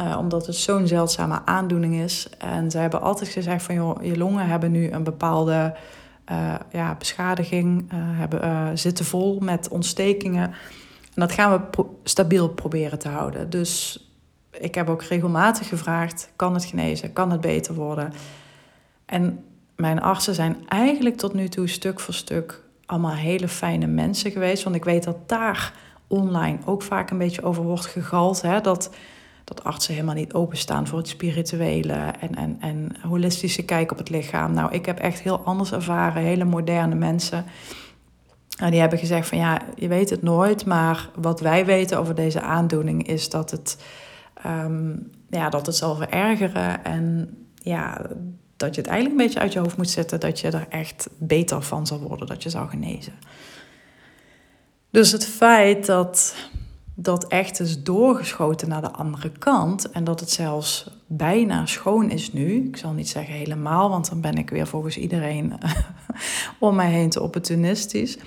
uh, 0.00 0.16
omdat 0.18 0.46
het 0.46 0.56
zo'n 0.56 0.86
zeldzame 0.86 1.40
aandoening 1.44 1.94
is. 1.94 2.28
En 2.38 2.70
ze 2.70 2.78
hebben 2.78 3.00
altijd 3.00 3.30
gezegd 3.30 3.64
van, 3.64 3.74
joh, 3.74 4.04
je 4.04 4.16
longen 4.16 4.46
hebben 4.46 4.70
nu 4.70 4.90
een 4.90 5.04
bepaalde 5.04 5.76
uh, 6.32 6.54
ja, 6.72 6.94
beschadiging, 6.94 7.90
hebben, 7.94 8.78
zitten 8.78 9.04
vol 9.04 9.38
met 9.40 9.68
ontstekingen. 9.68 10.44
En 11.14 11.22
dat 11.22 11.32
gaan 11.32 11.52
we 11.74 11.84
stabiel 12.02 12.48
proberen 12.48 12.98
te 12.98 13.08
houden. 13.08 13.50
Dus 13.50 14.00
ik 14.50 14.74
heb 14.74 14.88
ook 14.88 15.02
regelmatig 15.02 15.68
gevraagd, 15.68 16.30
kan 16.36 16.54
het 16.54 16.64
genezen, 16.64 17.12
kan 17.12 17.30
het 17.30 17.40
beter 17.40 17.74
worden? 17.74 18.12
En 19.06 19.44
mijn 19.76 20.00
artsen 20.00 20.34
zijn 20.34 20.56
eigenlijk 20.68 21.16
tot 21.16 21.34
nu 21.34 21.48
toe 21.48 21.68
stuk 21.68 22.00
voor 22.00 22.14
stuk 22.14 22.64
allemaal 22.86 23.14
hele 23.14 23.48
fijne 23.48 23.86
mensen 23.86 24.30
geweest. 24.30 24.62
Want 24.62 24.76
ik 24.76 24.84
weet 24.84 25.04
dat 25.04 25.28
daar 25.28 25.72
online 26.06 26.58
ook 26.64 26.82
vaak 26.82 27.10
een 27.10 27.18
beetje 27.18 27.42
over 27.42 27.62
wordt 27.62 27.86
gegald. 27.86 28.42
Hè? 28.42 28.60
Dat, 28.60 28.90
dat 29.44 29.64
artsen 29.64 29.94
helemaal 29.94 30.14
niet 30.14 30.32
openstaan 30.32 30.86
voor 30.86 30.98
het 30.98 31.08
spirituele 31.08 32.12
en, 32.20 32.34
en, 32.34 32.56
en 32.60 32.96
holistische 33.02 33.64
kijk 33.64 33.92
op 33.92 33.98
het 33.98 34.10
lichaam. 34.10 34.52
Nou, 34.52 34.72
ik 34.72 34.86
heb 34.86 34.98
echt 34.98 35.20
heel 35.20 35.40
anders 35.40 35.72
ervaren. 35.72 36.22
Hele 36.22 36.44
moderne 36.44 36.94
mensen. 36.94 37.44
En 38.58 38.70
die 38.70 38.80
hebben 38.80 38.98
gezegd 38.98 39.28
van 39.28 39.38
ja, 39.38 39.60
je 39.74 39.88
weet 39.88 40.10
het 40.10 40.22
nooit. 40.22 40.66
Maar 40.66 41.10
wat 41.14 41.40
wij 41.40 41.64
weten 41.64 41.98
over 41.98 42.14
deze 42.14 42.40
aandoening 42.40 43.06
is 43.06 43.30
dat 43.30 43.50
het, 43.50 43.78
um, 44.46 45.10
ja, 45.30 45.48
dat 45.48 45.66
het 45.66 45.76
zal 45.76 45.94
verergeren. 45.94 46.84
En 46.84 47.36
ja, 47.54 48.06
dat 48.56 48.74
je 48.74 48.80
het 48.80 48.90
eigenlijk 48.90 49.20
een 49.20 49.26
beetje 49.26 49.40
uit 49.40 49.52
je 49.52 49.58
hoofd 49.58 49.76
moet 49.76 49.90
zetten 49.90 50.20
dat 50.20 50.40
je 50.40 50.50
er 50.50 50.66
echt 50.68 51.08
beter 51.18 51.62
van 51.62 51.86
zal 51.86 52.00
worden, 52.00 52.26
dat 52.26 52.42
je 52.42 52.50
zal 52.50 52.66
genezen. 52.66 53.12
Dus 54.90 55.12
het 55.12 55.26
feit 55.26 55.86
dat 55.86 56.34
dat 56.98 57.26
echt 57.26 57.60
is 57.60 57.82
doorgeschoten 57.82 58.68
naar 58.68 58.80
de 58.80 58.90
andere 58.90 59.30
kant 59.30 59.90
en 59.90 60.04
dat 60.04 60.20
het 60.20 60.30
zelfs 60.30 60.90
bijna 61.06 61.66
schoon 61.66 62.10
is 62.10 62.32
nu. 62.32 62.66
Ik 62.66 62.76
zal 62.76 62.92
niet 62.92 63.08
zeggen 63.08 63.34
helemaal, 63.34 63.90
want 63.90 64.08
dan 64.08 64.20
ben 64.20 64.34
ik 64.34 64.50
weer 64.50 64.66
volgens 64.66 64.96
iedereen 64.96 65.52
om 66.58 66.74
mij 66.74 66.90
heen 66.90 67.10
te 67.10 67.22
opportunistisch. 67.22 68.18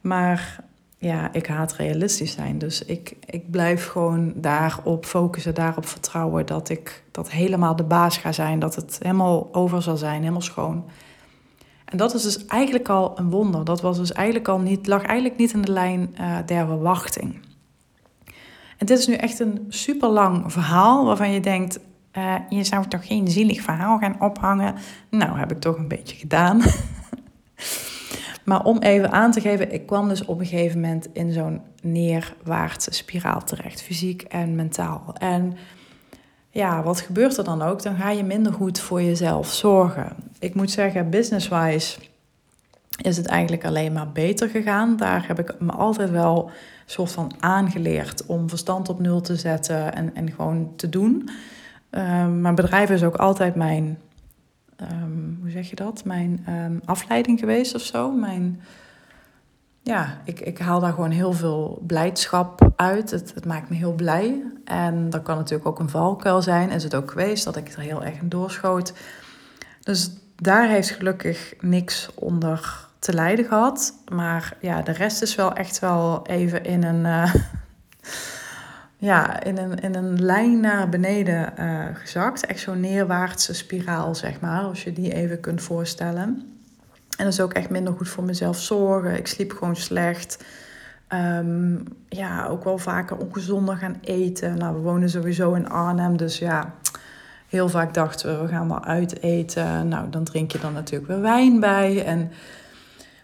Maar 0.00 0.64
ja, 0.98 1.32
ik 1.32 1.46
haat 1.46 1.72
realistisch 1.72 2.32
zijn. 2.32 2.58
Dus 2.58 2.84
ik, 2.84 3.16
ik 3.26 3.50
blijf 3.50 3.86
gewoon 3.86 4.32
daarop 4.36 5.06
focussen, 5.06 5.54
daarop 5.54 5.86
vertrouwen 5.86 6.46
dat 6.46 6.68
ik 6.68 7.04
dat 7.10 7.30
helemaal 7.30 7.76
de 7.76 7.84
baas 7.84 8.16
ga 8.16 8.32
zijn. 8.32 8.58
Dat 8.58 8.74
het 8.74 8.98
helemaal 9.02 9.54
over 9.54 9.82
zal 9.82 9.96
zijn, 9.96 10.20
helemaal 10.20 10.40
schoon. 10.40 10.84
En 11.84 11.98
dat 11.98 12.14
is 12.14 12.22
dus 12.22 12.46
eigenlijk 12.46 12.88
al 12.88 13.18
een 13.18 13.30
wonder. 13.30 13.64
Dat 13.64 13.80
was 13.80 13.96
dus 13.96 14.12
eigenlijk 14.12 14.48
al 14.48 14.58
niet, 14.58 14.86
lag 14.86 15.02
eigenlijk 15.02 15.38
niet 15.38 15.52
in 15.52 15.62
de 15.62 15.72
lijn 15.72 16.14
uh, 16.20 16.36
der 16.46 16.66
verwachting. 16.66 17.38
En 18.76 18.86
dit 18.86 18.98
is 18.98 19.06
nu 19.06 19.14
echt 19.14 19.38
een 19.38 19.64
super 19.68 20.08
lang 20.08 20.52
verhaal 20.52 21.04
waarvan 21.04 21.32
je 21.32 21.40
denkt: 21.40 21.78
uh, 22.12 22.34
je 22.48 22.64
zou 22.64 22.88
toch 22.88 23.06
geen 23.06 23.28
zielig 23.28 23.60
verhaal 23.60 23.98
gaan 23.98 24.20
ophangen? 24.20 24.74
Nou, 25.10 25.38
heb 25.38 25.50
ik 25.50 25.60
toch 25.60 25.76
een 25.76 25.88
beetje 25.88 26.16
gedaan. 26.16 26.62
Maar 28.46 28.64
om 28.64 28.78
even 28.78 29.12
aan 29.12 29.30
te 29.30 29.40
geven, 29.40 29.72
ik 29.72 29.86
kwam 29.86 30.08
dus 30.08 30.24
op 30.24 30.40
een 30.40 30.46
gegeven 30.46 30.80
moment 30.80 31.08
in 31.12 31.32
zo'n 31.32 31.60
neerwaartse 31.82 32.92
spiraal 32.92 33.44
terecht, 33.44 33.82
fysiek 33.82 34.22
en 34.22 34.54
mentaal. 34.54 35.14
En 35.18 35.56
ja, 36.50 36.82
wat 36.82 37.00
gebeurt 37.00 37.36
er 37.36 37.44
dan 37.44 37.62
ook? 37.62 37.82
Dan 37.82 37.96
ga 37.96 38.10
je 38.10 38.24
minder 38.24 38.52
goed 38.52 38.80
voor 38.80 39.02
jezelf 39.02 39.52
zorgen. 39.52 40.12
Ik 40.38 40.54
moet 40.54 40.70
zeggen, 40.70 41.10
business-wise 41.10 41.98
is 43.02 43.16
het 43.16 43.26
eigenlijk 43.26 43.64
alleen 43.64 43.92
maar 43.92 44.12
beter 44.12 44.48
gegaan. 44.48 44.96
Daar 44.96 45.26
heb 45.26 45.38
ik 45.38 45.54
me 45.60 45.72
altijd 45.72 46.10
wel 46.10 46.50
soort 46.84 47.12
van 47.12 47.32
aangeleerd 47.40 48.26
om 48.26 48.48
verstand 48.48 48.88
op 48.88 49.00
nul 49.00 49.20
te 49.20 49.36
zetten 49.36 49.94
en, 49.94 50.14
en 50.14 50.30
gewoon 50.32 50.72
te 50.76 50.88
doen. 50.88 51.28
Uh, 51.90 52.26
mijn 52.26 52.54
bedrijf 52.54 52.90
is 52.90 53.02
ook 53.02 53.16
altijd 53.16 53.54
mijn 53.54 53.98
Ehm, 54.76 55.34
hoe 55.40 55.50
zeg 55.50 55.70
je 55.70 55.76
dat? 55.76 56.04
Mijn 56.04 56.46
um, 56.48 56.80
afleiding 56.84 57.38
geweest 57.38 57.74
of 57.74 57.82
zo. 57.82 58.10
Mijn, 58.10 58.60
ja, 59.82 60.20
ik, 60.24 60.40
ik 60.40 60.58
haal 60.58 60.80
daar 60.80 60.92
gewoon 60.92 61.10
heel 61.10 61.32
veel 61.32 61.82
blijdschap 61.86 62.72
uit. 62.76 63.10
Het, 63.10 63.34
het 63.34 63.44
maakt 63.44 63.68
me 63.68 63.76
heel 63.76 63.94
blij. 63.94 64.42
En 64.64 65.10
dat 65.10 65.22
kan 65.22 65.36
natuurlijk 65.36 65.68
ook 65.68 65.78
een 65.78 65.88
valkuil 65.88 66.42
zijn. 66.42 66.70
Is 66.70 66.82
het 66.82 66.94
ook 66.94 67.10
geweest 67.10 67.44
dat 67.44 67.56
ik 67.56 67.72
er 67.72 67.80
heel 67.80 68.04
erg 68.04 68.18
in 68.18 68.28
doorschoot. 68.28 68.92
Dus 69.80 70.10
daar 70.36 70.68
heeft 70.68 70.90
gelukkig 70.90 71.54
niks 71.60 72.08
onder 72.14 72.86
te 72.98 73.12
lijden 73.12 73.44
gehad. 73.44 73.94
Maar 74.12 74.56
ja, 74.60 74.82
de 74.82 74.92
rest 74.92 75.22
is 75.22 75.34
wel 75.34 75.52
echt 75.52 75.78
wel 75.78 76.26
even 76.26 76.64
in 76.64 76.84
een. 76.84 77.04
Uh, 77.04 77.34
ja, 79.06 79.42
in 79.42 79.58
een, 79.58 79.78
in 79.78 79.94
een 79.94 80.22
lijn 80.22 80.60
naar 80.60 80.88
beneden 80.88 81.52
uh, 81.58 81.84
gezakt. 81.94 82.46
Echt 82.46 82.60
zo'n 82.60 82.80
neerwaartse 82.80 83.54
spiraal, 83.54 84.14
zeg 84.14 84.40
maar, 84.40 84.62
als 84.62 84.84
je 84.84 84.92
die 84.92 85.12
even 85.12 85.40
kunt 85.40 85.62
voorstellen. 85.62 86.24
En 87.16 87.24
dat 87.24 87.32
is 87.32 87.40
ook 87.40 87.52
echt 87.52 87.70
minder 87.70 87.94
goed 87.94 88.08
voor 88.08 88.24
mezelf 88.24 88.58
zorgen. 88.58 89.16
Ik 89.16 89.26
sliep 89.26 89.52
gewoon 89.52 89.76
slecht. 89.76 90.44
Um, 91.08 91.84
ja, 92.08 92.46
ook 92.46 92.64
wel 92.64 92.78
vaker 92.78 93.16
ongezonder 93.16 93.76
gaan 93.76 93.96
eten. 94.00 94.58
Nou, 94.58 94.74
we 94.74 94.80
wonen 94.80 95.10
sowieso 95.10 95.54
in 95.54 95.68
Arnhem, 95.68 96.16
dus 96.16 96.38
ja, 96.38 96.74
heel 97.48 97.68
vaak 97.68 97.94
dachten 97.94 98.36
we, 98.36 98.42
we 98.42 98.48
gaan 98.48 98.68
wel 98.68 98.84
uit 98.84 99.22
eten. 99.22 99.88
Nou, 99.88 100.10
dan 100.10 100.24
drink 100.24 100.52
je 100.52 100.58
dan 100.58 100.72
natuurlijk 100.72 101.10
weer 101.10 101.20
wijn 101.20 101.60
bij. 101.60 102.04
En 102.04 102.30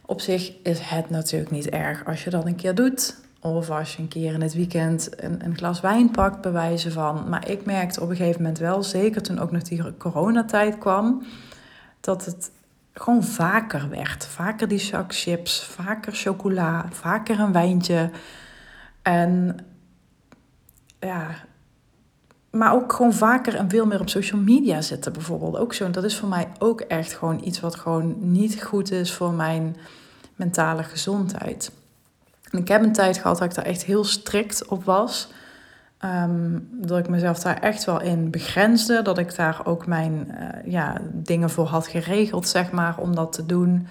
op 0.07 0.21
zich 0.21 0.53
is 0.63 0.81
het 0.81 1.11
natuurlijk 1.11 1.51
niet 1.51 1.69
erg 1.69 2.05
als 2.05 2.25
je 2.25 2.31
dat 2.31 2.47
een 2.47 2.57
keer 2.57 2.75
doet. 2.75 3.21
Of 3.45 3.71
als 3.71 3.97
je 3.97 4.03
een 4.03 4.09
keer 4.09 4.33
in 4.33 4.41
het 4.41 4.55
weekend 4.55 5.23
een, 5.23 5.45
een 5.45 5.57
glas 5.57 5.81
wijn 5.81 6.11
pakt, 6.11 6.41
bewijzen 6.41 6.93
van. 6.93 7.29
Maar 7.29 7.49
ik 7.49 7.65
merkte 7.65 8.01
op 8.01 8.11
een 8.11 8.17
gegeven 8.17 8.43
moment 8.43 8.59
wel, 8.59 8.83
zeker 8.83 9.23
toen 9.23 9.39
ook 9.39 9.51
nog 9.51 9.63
die 9.63 9.97
coronatijd 9.97 10.79
kwam, 10.79 11.23
dat 12.01 12.25
het 12.25 12.51
gewoon 12.93 13.25
vaker 13.25 13.89
werd. 13.89 14.27
Vaker 14.27 14.69
die 14.69 14.79
zak 14.79 15.15
chips, 15.15 15.65
vaker 15.65 16.13
chocola, 16.13 16.87
vaker 16.91 17.41
een 17.41 17.53
wijntje. 17.53 18.11
En 19.03 19.57
ja, 20.99 21.27
maar 22.51 22.75
ook 22.75 22.93
gewoon 22.93 23.13
vaker 23.13 23.55
en 23.55 23.71
veel 23.71 23.87
meer 23.87 24.01
op 24.01 24.09
social 24.09 24.41
media 24.41 24.81
zitten 24.81 25.13
bijvoorbeeld. 25.13 25.57
Ook 25.57 25.75
zo. 25.75 25.91
Dat 25.91 26.05
is 26.05 26.19
voor 26.19 26.29
mij 26.29 26.49
ook 26.59 26.81
echt 26.81 27.13
gewoon 27.13 27.45
iets 27.45 27.61
wat 27.61 27.75
gewoon 27.75 28.33
niet 28.33 28.63
goed 28.63 28.91
is 28.91 29.13
voor 29.13 29.33
mijn 29.33 29.77
mentale 30.37 30.83
gezondheid 30.83 31.73
ik 32.59 32.69
heb 32.69 32.83
een 32.83 32.93
tijd 32.93 33.19
gehad 33.19 33.39
dat 33.39 33.49
ik 33.49 33.55
daar 33.55 33.65
echt 33.65 33.85
heel 33.85 34.05
strikt 34.05 34.69
op 34.69 34.85
was. 34.85 35.29
Ehm, 35.99 36.59
dat 36.71 36.99
ik 36.99 37.09
mezelf 37.09 37.39
daar 37.39 37.61
echt 37.61 37.85
wel 37.85 38.01
in 38.01 38.31
begrensde. 38.31 39.03
Dat 39.03 39.19
ik 39.19 39.37
daar 39.37 39.61
ook 39.65 39.87
mijn 39.87 40.29
uh, 40.31 40.73
ja, 40.73 40.97
dingen 41.13 41.51
voor 41.51 41.67
had 41.67 41.87
geregeld, 41.87 42.49
zeg 42.49 42.71
maar, 42.71 42.99
om 42.99 43.15
dat 43.15 43.33
te 43.33 43.47
doen. 43.47 43.87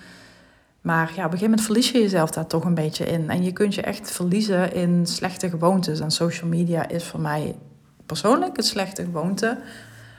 Maar 0.82 1.08
ja, 1.08 1.12
op 1.12 1.18
een 1.18 1.24
gegeven 1.24 1.44
moment 1.44 1.62
verlies 1.62 1.92
je 1.92 2.02
jezelf 2.02 2.32
daar 2.32 2.48
toch 2.48 2.64
een 2.64 2.74
beetje 2.74 3.06
in. 3.06 3.30
En 3.30 3.44
je 3.44 3.52
kunt 3.52 3.76
je 3.76 3.82
echt 3.82 4.12
verliezen 4.12 4.74
in 4.74 5.06
slechte 5.06 5.50
gewoontes. 5.50 6.00
En 6.00 6.12
social 6.12 6.50
media 6.50 6.88
is 6.88 7.04
voor 7.04 7.20
mij 7.20 7.56
persoonlijk 8.06 8.58
een 8.58 8.64
slechte 8.64 9.04
gewoonte. 9.04 9.58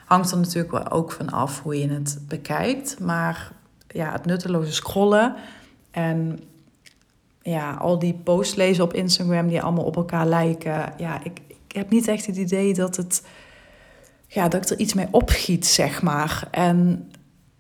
Hangt 0.07 0.31
er 0.31 0.37
natuurlijk 0.37 0.73
wel 0.73 0.91
ook 0.91 1.13
van 1.13 1.31
af 1.31 1.63
hoe 1.63 1.79
je 1.79 1.89
het 1.89 2.19
bekijkt. 2.29 3.01
Maar 3.01 3.53
ja, 3.89 4.13
het 4.13 4.25
nutteloze 4.25 4.73
scrollen 4.73 5.35
en 5.91 6.41
ja, 7.43 7.75
al 7.75 7.99
die 7.99 8.15
posts 8.15 8.55
lezen 8.55 8.85
op 8.85 8.95
Instagram 8.95 9.49
die 9.49 9.63
allemaal 9.63 9.85
op 9.85 9.97
elkaar 9.97 10.27
lijken. 10.27 10.93
Ja, 10.97 11.25
ik, 11.25 11.41
ik 11.49 11.75
heb 11.75 11.91
niet 11.91 12.09
echt 12.09 12.27
het 12.27 12.37
idee 12.37 12.75
dat 12.75 12.97
het 12.97 13.23
ja, 14.27 14.49
dat 14.49 14.63
ik 14.63 14.71
er 14.71 14.79
iets 14.79 14.95
mee 14.95 15.09
opgiet, 15.11 15.67
zeg 15.67 16.03
maar. 16.03 16.49
En 16.51 17.11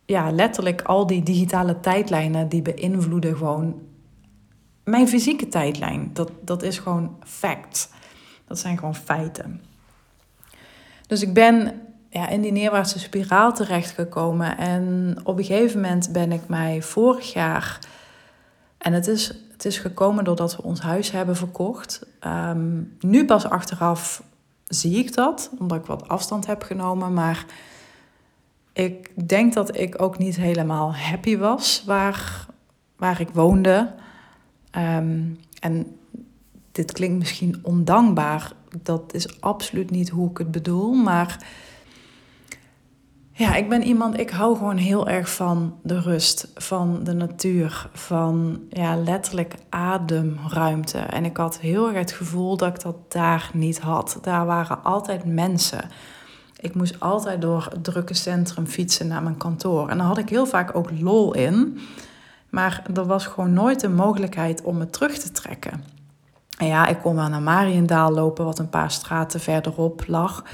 ja, 0.07 0.31
letterlijk 0.31 0.83
al 0.83 1.07
die 1.07 1.23
digitale 1.23 1.81
tijdlijnen 1.81 2.49
die 2.49 2.63
beïnvloeden 2.63 3.37
gewoon 3.37 3.81
mijn 4.85 5.09
fysieke 5.09 5.49
tijdlijn. 5.49 6.11
Dat, 6.13 6.31
dat 6.41 6.63
is 6.63 6.79
gewoon 6.79 7.17
fact. 7.25 7.91
Dat 8.47 8.59
zijn 8.59 8.79
gewoon 8.79 8.95
feiten. 8.95 9.63
Dus 11.07 11.23
ik 11.23 11.35
ben 11.35 11.81
ja, 12.11 12.29
in 12.29 12.41
die 12.41 12.53
neerwaartse 12.53 12.99
spiraal 12.99 13.53
terechtgekomen. 13.53 14.59
En 14.59 15.17
op 15.25 15.39
een 15.39 15.45
gegeven 15.45 15.81
moment 15.81 16.13
ben 16.13 16.33
ik 16.33 16.49
mij 16.49 16.83
vorig 16.83 17.33
jaar. 17.33 17.79
En 18.79 18.93
het 18.93 19.07
is, 19.07 19.35
het 19.63 19.73
is 19.73 19.79
gekomen 19.79 20.25
doordat 20.25 20.57
we 20.57 20.63
ons 20.63 20.81
huis 20.81 21.11
hebben 21.11 21.37
verkocht. 21.37 22.07
Ehm, 22.21 22.83
nu 23.01 23.25
pas 23.25 23.45
achteraf 23.45 24.23
zie 24.67 24.99
ik 24.99 25.15
dat, 25.15 25.51
omdat 25.59 25.79
ik 25.79 25.87
wat 25.87 26.09
afstand 26.09 26.47
heb 26.47 26.63
genomen. 26.63 27.13
Maar 27.13 27.45
ik 28.73 29.29
denk 29.29 29.55
dat 29.55 29.77
ik 29.77 30.03
ook 30.03 30.19
niet 30.19 30.37
helemaal 30.37 30.95
happy 30.95 31.37
was 31.37 31.83
waar, 31.87 32.47
waar 32.97 33.21
ik 33.21 33.29
woonde. 33.29 33.93
Ehm, 34.71 35.21
en 35.61 35.97
dit 36.73 36.93
klinkt 36.93 37.19
misschien 37.19 37.59
ondankbaar. 37.63 38.53
Dat 38.83 39.15
is 39.15 39.41
absoluut 39.41 39.91
niet 39.91 40.09
hoe 40.09 40.31
ik 40.31 40.39
het 40.39 40.51
bedoel. 40.51 40.93
Maar 40.93 41.47
ja, 43.33 43.55
ik 43.55 43.69
ben 43.69 43.83
iemand, 43.83 44.19
ik 44.19 44.31
hou 44.31 44.57
gewoon 44.57 44.77
heel 44.77 45.09
erg 45.09 45.35
van 45.35 45.79
de 45.83 46.01
rust, 46.01 46.49
van 46.55 47.05
de 47.05 47.13
natuur, 47.13 47.89
van 47.93 48.61
ja, 48.69 48.97
letterlijk 48.97 49.55
ademruimte. 49.69 50.99
En 50.99 51.25
ik 51.25 51.37
had 51.37 51.61
heel 51.61 51.87
erg 51.87 51.99
het 51.99 52.13
gevoel 52.13 52.57
dat 52.57 52.69
ik 52.69 52.83
dat 52.83 53.13
daar 53.13 53.51
niet 53.53 53.81
had. 53.81 54.19
Daar 54.23 54.47
waren 54.47 54.85
altijd 54.85 55.25
mensen. 55.25 55.91
Ik 56.61 56.75
moest 56.75 57.01
altijd 57.01 57.41
door 57.41 57.67
het 57.71 57.85
drukke 57.85 58.15
centrum 58.15 58.67
fietsen 58.67 59.07
naar 59.07 59.23
mijn 59.23 59.37
kantoor. 59.37 59.89
En 59.89 59.99
daar 59.99 60.07
had 60.07 60.19
ik 60.19 60.29
heel 60.29 60.47
vaak 60.47 60.75
ook 60.75 60.91
lol 61.01 61.35
in. 61.35 61.79
Maar 62.51 62.83
er 62.95 63.07
was 63.07 63.27
gewoon 63.27 63.53
nooit 63.53 63.81
de 63.81 63.89
mogelijkheid 63.89 64.63
om 64.63 64.77
me 64.77 64.91
terug 64.91 65.19
te 65.19 65.33
trekken. 65.33 65.85
En 66.59 66.67
ja, 66.67 66.87
ik 66.87 66.99
kon 66.99 67.15
wel 67.15 67.29
naar 67.29 67.43
Mariendaal 67.43 68.13
lopen, 68.13 68.45
wat 68.45 68.59
een 68.59 68.69
paar 68.69 68.91
straten 68.91 69.41
verderop 69.41 70.05
lag. 70.07 70.45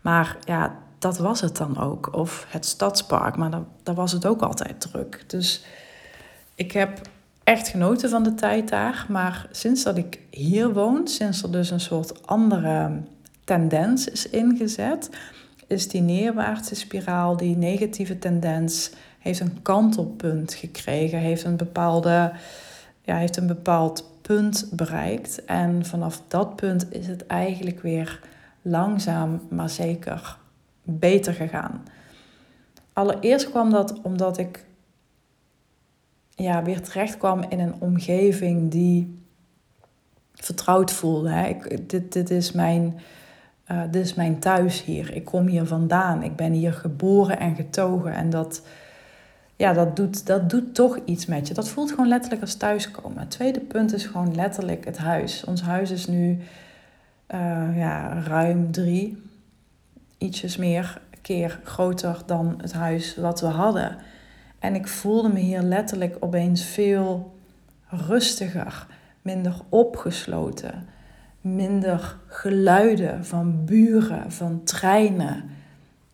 Maar 0.00 0.36
ja, 0.44 0.76
dat 1.02 1.18
was 1.18 1.40
het 1.40 1.56
dan 1.56 1.78
ook. 1.78 2.14
Of 2.14 2.46
het 2.48 2.66
stadspark, 2.66 3.36
maar 3.36 3.50
daar, 3.82 3.94
was 3.94 4.12
het 4.12 4.26
ook 4.26 4.42
altijd 4.42 4.80
druk. 4.80 5.24
Dus 5.26 5.64
ik 6.54 6.72
heb 6.72 7.00
echt 7.44 7.68
genoten 7.68 8.10
van 8.10 8.22
de 8.22 8.34
tijd 8.34 8.68
daar. 8.68 9.06
Maar 9.08 9.46
sinds 9.50 9.82
dat 9.82 9.96
ik 9.96 10.20
hier 10.30 10.72
woon, 10.72 11.08
sinds 11.08 11.42
er 11.42 11.52
dus 11.52 11.70
een 11.70 11.80
soort 11.80 12.26
andere 12.26 12.90
tendens 13.44 14.08
is 14.08 14.28
ingezet, 14.28 15.10
is 15.66 15.88
die 15.88 16.00
neerwaartse 16.00 16.74
spiraal, 16.74 17.36
die 17.36 17.56
negatieve 17.56 18.18
tendens, 18.18 18.90
heeft 19.18 19.40
een 19.40 19.62
kantelpunt 19.62 20.54
gekregen, 20.54 21.18
heeft 21.18 21.44
een 21.44 21.56
bepaalde, 21.56 22.32
ja, 23.02 23.16
heeft 23.16 23.36
een 23.36 23.46
bepaald 23.46 24.10
punt 24.20 24.68
bereikt. 24.72 25.44
En 25.44 25.86
vanaf 25.86 26.22
dat 26.28 26.56
punt 26.56 26.86
is 26.90 27.06
het 27.06 27.26
eigenlijk 27.26 27.80
weer 27.80 28.20
langzaam, 28.62 29.40
maar 29.48 29.70
zeker 29.70 30.40
beter 30.82 31.34
gegaan. 31.34 31.82
Allereerst 32.92 33.50
kwam 33.50 33.70
dat 33.70 34.00
omdat 34.02 34.38
ik 34.38 34.64
ja, 36.34 36.62
weer 36.62 36.80
terecht 36.80 37.16
kwam 37.16 37.44
in 37.48 37.60
een 37.60 37.74
omgeving 37.78 38.70
die 38.70 39.20
vertrouwd 40.34 40.92
voelde. 40.92 41.30
Hè. 41.30 41.46
Ik, 41.46 41.90
dit, 41.90 42.12
dit, 42.12 42.30
is 42.30 42.52
mijn, 42.52 43.00
uh, 43.70 43.82
dit 43.90 44.04
is 44.04 44.14
mijn 44.14 44.38
thuis 44.38 44.84
hier. 44.84 45.14
Ik 45.14 45.24
kom 45.24 45.46
hier 45.46 45.66
vandaan. 45.66 46.22
Ik 46.22 46.36
ben 46.36 46.52
hier 46.52 46.72
geboren 46.72 47.38
en 47.38 47.54
getogen. 47.54 48.12
En 48.12 48.30
dat, 48.30 48.62
ja, 49.56 49.72
dat, 49.72 49.96
doet, 49.96 50.26
dat 50.26 50.50
doet 50.50 50.74
toch 50.74 50.98
iets 51.04 51.26
met 51.26 51.48
je. 51.48 51.54
Dat 51.54 51.68
voelt 51.68 51.90
gewoon 51.90 52.08
letterlijk 52.08 52.42
als 52.42 52.54
thuiskomen. 52.54 53.18
Het 53.18 53.30
tweede 53.30 53.60
punt 53.60 53.92
is 53.92 54.06
gewoon 54.06 54.34
letterlijk 54.34 54.84
het 54.84 54.98
huis. 54.98 55.44
Ons 55.44 55.62
huis 55.62 55.90
is 55.90 56.06
nu 56.06 56.38
uh, 57.34 57.78
ja, 57.78 58.22
ruim 58.22 58.72
drie, 58.72 59.22
ietsjes 60.22 60.56
meer 60.56 61.00
keer 61.20 61.60
groter 61.64 62.22
dan 62.26 62.54
het 62.60 62.72
huis 62.72 63.16
wat 63.16 63.40
we 63.40 63.46
hadden. 63.46 63.96
En 64.58 64.74
ik 64.74 64.88
voelde 64.88 65.28
me 65.28 65.38
hier 65.38 65.62
letterlijk 65.62 66.16
opeens 66.20 66.64
veel 66.64 67.34
rustiger, 67.88 68.86
minder 69.22 69.54
opgesloten, 69.68 70.86
minder 71.40 72.16
geluiden 72.26 73.24
van 73.24 73.64
buren, 73.64 74.32
van 74.32 74.64
treinen. 74.64 75.50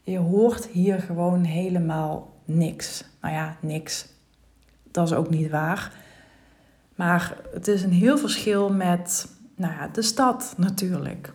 Je 0.02 0.18
hoort 0.18 0.66
hier 0.66 1.00
gewoon 1.00 1.44
helemaal 1.44 2.32
niks. 2.44 3.04
Nou 3.20 3.34
ja, 3.34 3.56
niks. 3.60 4.08
Dat 4.90 5.06
is 5.06 5.14
ook 5.16 5.30
niet 5.30 5.50
waar. 5.50 5.92
Maar 6.94 7.36
het 7.52 7.68
is 7.68 7.82
een 7.82 7.92
heel 7.92 8.18
verschil 8.18 8.72
met 8.72 9.28
nou 9.56 9.72
ja, 9.72 9.88
de 9.88 10.02
stad 10.02 10.54
natuurlijk. 10.56 11.32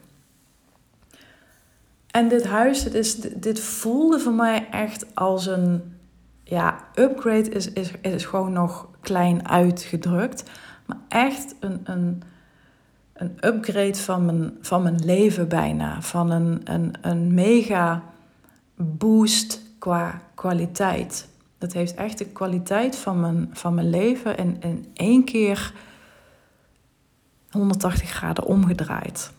En 2.14 2.28
dit 2.28 2.46
huis, 2.46 2.84
dit, 2.84 2.94
is, 2.94 3.16
dit 3.22 3.60
voelde 3.60 4.20
voor 4.20 4.34
mij 4.34 4.68
echt 4.70 5.16
als 5.16 5.46
een 5.46 5.98
ja, 6.44 6.84
upgrade 6.96 7.50
is, 7.50 7.72
is, 7.72 7.92
is 8.02 8.26
gewoon 8.26 8.54
nog 8.54 8.88
klein 9.02 9.48
uitgedrukt. 9.48 10.44
Maar 10.86 10.98
echt 11.08 11.56
een, 11.60 11.82
een, 11.84 12.24
een 13.14 13.38
upgrade 13.42 13.96
van 13.96 14.26
mijn, 14.26 14.58
van 14.62 14.84
mijn 14.84 15.06
leven 15.06 15.48
bijna. 15.48 16.02
Van 16.02 16.32
een, 16.32 16.62
een, 16.64 16.94
een 17.02 17.34
mega 17.34 18.04
boost 18.76 19.62
qua 19.80 20.22
kwaliteit. 20.36 21.28
Dat 21.58 21.74
heeft 21.74 21.96
echt 21.96 22.18
de 22.18 22.26
kwaliteit 22.26 22.96
van 22.96 23.20
mijn, 23.20 23.50
van 23.54 23.74
mijn 23.74 23.90
leven 23.90 24.38
in, 24.38 24.62
in 24.62 24.86
één 24.94 25.24
keer 25.24 25.74
180 27.50 28.10
graden 28.10 28.46
omgedraaid. 28.46 29.32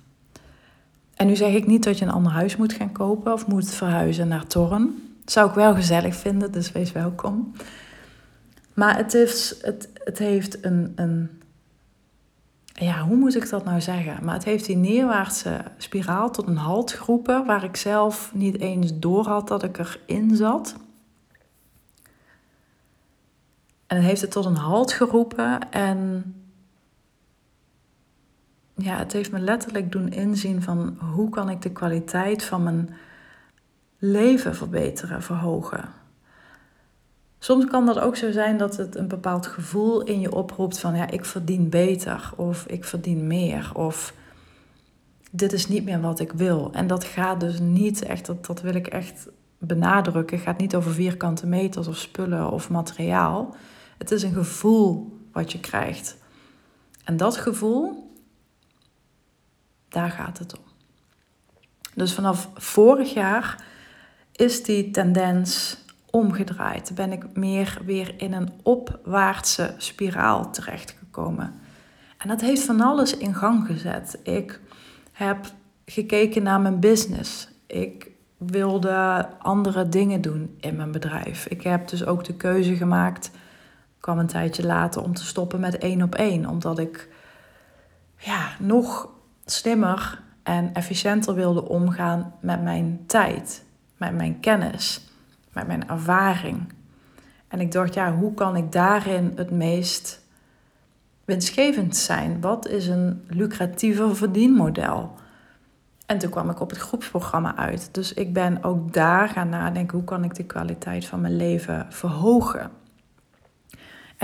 En 1.16 1.26
nu 1.26 1.36
zeg 1.36 1.54
ik 1.54 1.66
niet 1.66 1.84
dat 1.84 1.98
je 1.98 2.04
een 2.04 2.10
ander 2.10 2.32
huis 2.32 2.56
moet 2.56 2.72
gaan 2.72 2.92
kopen 2.92 3.32
of 3.32 3.46
moet 3.46 3.70
verhuizen 3.70 4.28
naar 4.28 4.46
Torren. 4.46 5.14
Dat 5.20 5.32
zou 5.32 5.48
ik 5.48 5.54
wel 5.54 5.74
gezellig 5.74 6.16
vinden, 6.16 6.52
dus 6.52 6.72
wees 6.72 6.92
welkom. 6.92 7.52
Maar 8.74 8.96
het 8.96 9.12
heeft, 9.12 9.58
het, 9.62 9.88
het 10.04 10.18
heeft 10.18 10.64
een, 10.64 10.92
een. 10.94 11.42
Ja, 12.72 13.00
hoe 13.00 13.16
moet 13.16 13.36
ik 13.36 13.50
dat 13.50 13.64
nou 13.64 13.80
zeggen? 13.80 14.24
Maar 14.24 14.34
het 14.34 14.44
heeft 14.44 14.66
die 14.66 14.76
neerwaartse 14.76 15.60
spiraal 15.76 16.30
tot 16.30 16.46
een 16.46 16.56
halt 16.56 16.92
geroepen, 16.92 17.46
waar 17.46 17.64
ik 17.64 17.76
zelf 17.76 18.30
niet 18.34 18.60
eens 18.60 18.98
door 18.98 19.26
had 19.26 19.48
dat 19.48 19.62
ik 19.62 19.78
erin 19.78 20.36
zat. 20.36 20.76
En 23.86 23.96
het 23.96 24.06
heeft 24.06 24.20
het 24.20 24.30
tot 24.30 24.44
een 24.44 24.56
halt 24.56 24.92
geroepen 24.92 25.70
en 25.70 26.24
ja, 28.74 28.98
het 28.98 29.12
heeft 29.12 29.32
me 29.32 29.38
letterlijk 29.38 29.92
doen 29.92 30.08
inzien 30.08 30.62
van 30.62 30.98
hoe 31.14 31.30
kan 31.30 31.50
ik 31.50 31.62
de 31.62 31.72
kwaliteit 31.72 32.44
van 32.44 32.62
mijn 32.62 32.94
leven 33.98 34.54
verbeteren, 34.54 35.22
verhogen. 35.22 35.88
Soms 37.38 37.66
kan 37.66 37.86
dat 37.86 37.98
ook 37.98 38.16
zo 38.16 38.30
zijn 38.30 38.56
dat 38.56 38.76
het 38.76 38.96
een 38.96 39.08
bepaald 39.08 39.46
gevoel 39.46 40.02
in 40.02 40.20
je 40.20 40.32
oproept 40.32 40.78
van 40.78 40.96
ja, 40.96 41.10
ik 41.10 41.24
verdien 41.24 41.68
beter 41.68 42.32
of 42.36 42.66
ik 42.66 42.84
verdien 42.84 43.26
meer 43.26 43.70
of 43.74 44.14
dit 45.30 45.52
is 45.52 45.68
niet 45.68 45.84
meer 45.84 46.00
wat 46.00 46.20
ik 46.20 46.32
wil. 46.32 46.70
En 46.72 46.86
dat 46.86 47.04
gaat 47.04 47.40
dus 47.40 47.60
niet 47.60 48.04
echt, 48.04 48.26
dat, 48.26 48.46
dat 48.46 48.60
wil 48.60 48.74
ik 48.74 48.86
echt 48.86 49.28
benadrukken, 49.58 50.36
het 50.36 50.46
gaat 50.46 50.58
niet 50.58 50.74
over 50.74 50.92
vierkante 50.92 51.46
meters 51.46 51.86
of 51.86 51.96
spullen 51.96 52.50
of 52.50 52.70
materiaal. 52.70 53.54
Het 53.98 54.10
is 54.10 54.22
een 54.22 54.32
gevoel 54.32 55.18
wat 55.32 55.52
je 55.52 55.60
krijgt. 55.60 56.16
En 57.04 57.16
dat 57.16 57.36
gevoel, 57.36 58.03
daar 59.94 60.10
gaat 60.10 60.38
het 60.38 60.58
om. 60.58 60.64
Dus 61.94 62.14
vanaf 62.14 62.48
vorig 62.54 63.14
jaar 63.14 63.64
is 64.32 64.62
die 64.62 64.90
tendens 64.90 65.78
omgedraaid. 66.10 66.94
Ben 66.94 67.12
ik 67.12 67.36
meer 67.36 67.78
weer 67.84 68.14
in 68.16 68.32
een 68.32 68.50
opwaartse 68.62 69.74
spiraal 69.76 70.50
terechtgekomen. 70.50 71.60
En 72.18 72.28
dat 72.28 72.40
heeft 72.40 72.62
van 72.62 72.80
alles 72.80 73.16
in 73.16 73.34
gang 73.34 73.66
gezet. 73.66 74.18
Ik 74.22 74.60
heb 75.12 75.46
gekeken 75.86 76.42
naar 76.42 76.60
mijn 76.60 76.80
business. 76.80 77.48
Ik 77.66 78.10
wilde 78.36 79.28
andere 79.38 79.88
dingen 79.88 80.20
doen 80.20 80.56
in 80.60 80.76
mijn 80.76 80.92
bedrijf. 80.92 81.46
Ik 81.46 81.62
heb 81.62 81.88
dus 81.88 82.06
ook 82.06 82.24
de 82.24 82.34
keuze 82.34 82.76
gemaakt, 82.76 83.30
kwam 84.00 84.18
een 84.18 84.26
tijdje 84.26 84.66
later, 84.66 85.02
om 85.02 85.14
te 85.14 85.24
stoppen 85.24 85.60
met 85.60 85.78
één 85.78 86.02
op 86.02 86.14
één. 86.14 86.46
Omdat 86.46 86.78
ik 86.78 87.08
ja, 88.16 88.48
nog 88.58 89.13
slimmer 89.44 90.22
en 90.42 90.74
efficiënter 90.74 91.34
wilde 91.34 91.68
omgaan 91.68 92.34
met 92.40 92.62
mijn 92.62 93.04
tijd, 93.06 93.64
met 93.96 94.14
mijn 94.14 94.40
kennis, 94.40 95.08
met 95.52 95.66
mijn 95.66 95.88
ervaring. 95.88 96.72
En 97.48 97.60
ik 97.60 97.72
dacht, 97.72 97.94
ja, 97.94 98.14
hoe 98.14 98.34
kan 98.34 98.56
ik 98.56 98.72
daarin 98.72 99.32
het 99.36 99.50
meest 99.50 100.22
winstgevend 101.24 101.96
zijn? 101.96 102.40
Wat 102.40 102.68
is 102.68 102.86
een 102.86 103.24
lucratiever 103.28 104.16
verdienmodel? 104.16 105.14
En 106.06 106.18
toen 106.18 106.30
kwam 106.30 106.50
ik 106.50 106.60
op 106.60 106.70
het 106.70 106.78
groepsprogramma 106.78 107.56
uit. 107.56 107.88
Dus 107.92 108.12
ik 108.12 108.32
ben 108.32 108.62
ook 108.62 108.92
daar 108.92 109.28
gaan 109.28 109.48
nadenken: 109.48 109.96
hoe 109.96 110.06
kan 110.06 110.24
ik 110.24 110.34
de 110.34 110.44
kwaliteit 110.44 111.06
van 111.06 111.20
mijn 111.20 111.36
leven 111.36 111.86
verhogen? 111.88 112.70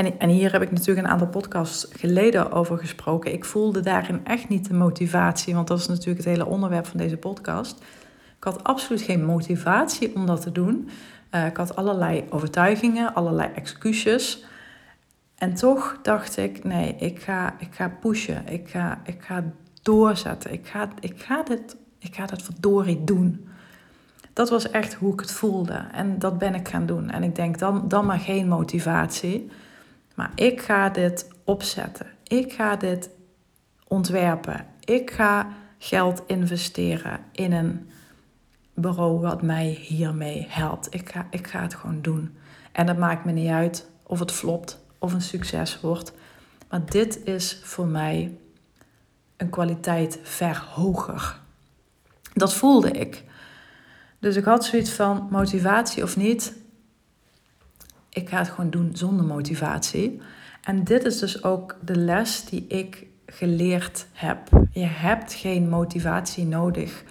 En, 0.00 0.18
en 0.18 0.28
hier 0.28 0.52
heb 0.52 0.62
ik 0.62 0.70
natuurlijk 0.70 1.06
een 1.06 1.12
aantal 1.12 1.28
podcasts 1.28 1.86
geleden 1.92 2.52
over 2.52 2.78
gesproken. 2.78 3.32
Ik 3.32 3.44
voelde 3.44 3.80
daarin 3.80 4.20
echt 4.24 4.48
niet 4.48 4.68
de 4.68 4.74
motivatie, 4.74 5.54
want 5.54 5.68
dat 5.68 5.78
is 5.78 5.88
natuurlijk 5.88 6.16
het 6.16 6.26
hele 6.26 6.46
onderwerp 6.46 6.86
van 6.86 6.98
deze 6.98 7.16
podcast. 7.16 7.78
Ik 8.36 8.44
had 8.44 8.64
absoluut 8.64 9.02
geen 9.02 9.24
motivatie 9.24 10.14
om 10.14 10.26
dat 10.26 10.42
te 10.42 10.52
doen. 10.52 10.88
Uh, 11.34 11.46
ik 11.46 11.56
had 11.56 11.76
allerlei 11.76 12.24
overtuigingen, 12.30 13.14
allerlei 13.14 13.50
excuses. 13.54 14.44
En 15.34 15.54
toch 15.54 15.98
dacht 16.02 16.36
ik, 16.36 16.64
nee, 16.64 16.94
ik 16.96 17.20
ga, 17.22 17.54
ik 17.58 17.74
ga 17.74 17.88
pushen. 18.00 18.48
Ik 18.48 18.68
ga, 18.68 19.00
ik 19.04 19.22
ga 19.22 19.44
doorzetten. 19.82 20.52
Ik 20.52 20.66
ga, 20.66 20.88
ik, 21.00 21.20
ga 21.20 21.42
dit, 21.42 21.76
ik 21.98 22.14
ga 22.14 22.26
dit 22.26 22.42
verdorie 22.42 23.04
doen. 23.04 23.48
Dat 24.32 24.50
was 24.50 24.70
echt 24.70 24.94
hoe 24.94 25.12
ik 25.12 25.20
het 25.20 25.32
voelde. 25.32 25.84
En 25.92 26.18
dat 26.18 26.38
ben 26.38 26.54
ik 26.54 26.68
gaan 26.68 26.86
doen. 26.86 27.10
En 27.10 27.22
ik 27.22 27.34
denk, 27.34 27.58
dan, 27.58 27.88
dan 27.88 28.06
maar 28.06 28.18
geen 28.18 28.48
motivatie. 28.48 29.50
Maar 30.20 30.32
ik 30.34 30.60
ga 30.60 30.88
dit 30.88 31.28
opzetten. 31.44 32.06
Ik 32.22 32.52
ga 32.52 32.76
dit 32.76 33.10
ontwerpen. 33.88 34.66
Ik 34.84 35.10
ga 35.10 35.48
geld 35.78 36.22
investeren 36.26 37.20
in 37.32 37.52
een 37.52 37.90
bureau 38.74 39.20
wat 39.20 39.42
mij 39.42 39.66
hiermee 39.66 40.46
helpt. 40.48 40.94
Ik 40.94 41.08
ga, 41.08 41.26
ik 41.30 41.46
ga 41.46 41.62
het 41.62 41.74
gewoon 41.74 42.02
doen. 42.02 42.36
En 42.72 42.88
het 42.88 42.98
maakt 42.98 43.24
me 43.24 43.32
niet 43.32 43.50
uit 43.50 43.86
of 44.02 44.18
het 44.18 44.32
flopt 44.32 44.84
of 44.98 45.12
een 45.12 45.22
succes 45.22 45.80
wordt. 45.80 46.12
Maar 46.68 46.86
dit 46.86 47.24
is 47.24 47.60
voor 47.62 47.86
mij 47.86 48.38
een 49.36 49.50
kwaliteit 49.50 50.18
ver 50.22 50.64
hoger. 50.74 51.40
Dat 52.34 52.54
voelde 52.54 52.90
ik. 52.90 53.24
Dus 54.18 54.36
ik 54.36 54.44
had 54.44 54.64
zoiets 54.64 54.90
van 54.90 55.28
motivatie 55.30 56.02
of 56.02 56.16
niet. 56.16 56.59
Ik 58.10 58.28
ga 58.28 58.38
het 58.38 58.48
gewoon 58.48 58.70
doen 58.70 58.90
zonder 58.92 59.26
motivatie. 59.26 60.20
En 60.62 60.84
dit 60.84 61.04
is 61.04 61.18
dus 61.18 61.44
ook 61.44 61.76
de 61.84 61.96
les 61.96 62.44
die 62.44 62.66
ik 62.66 63.06
geleerd 63.26 64.06
heb. 64.12 64.48
Je 64.72 64.86
hebt 64.86 65.32
geen 65.32 65.68
motivatie 65.68 66.46
nodig 66.46 67.04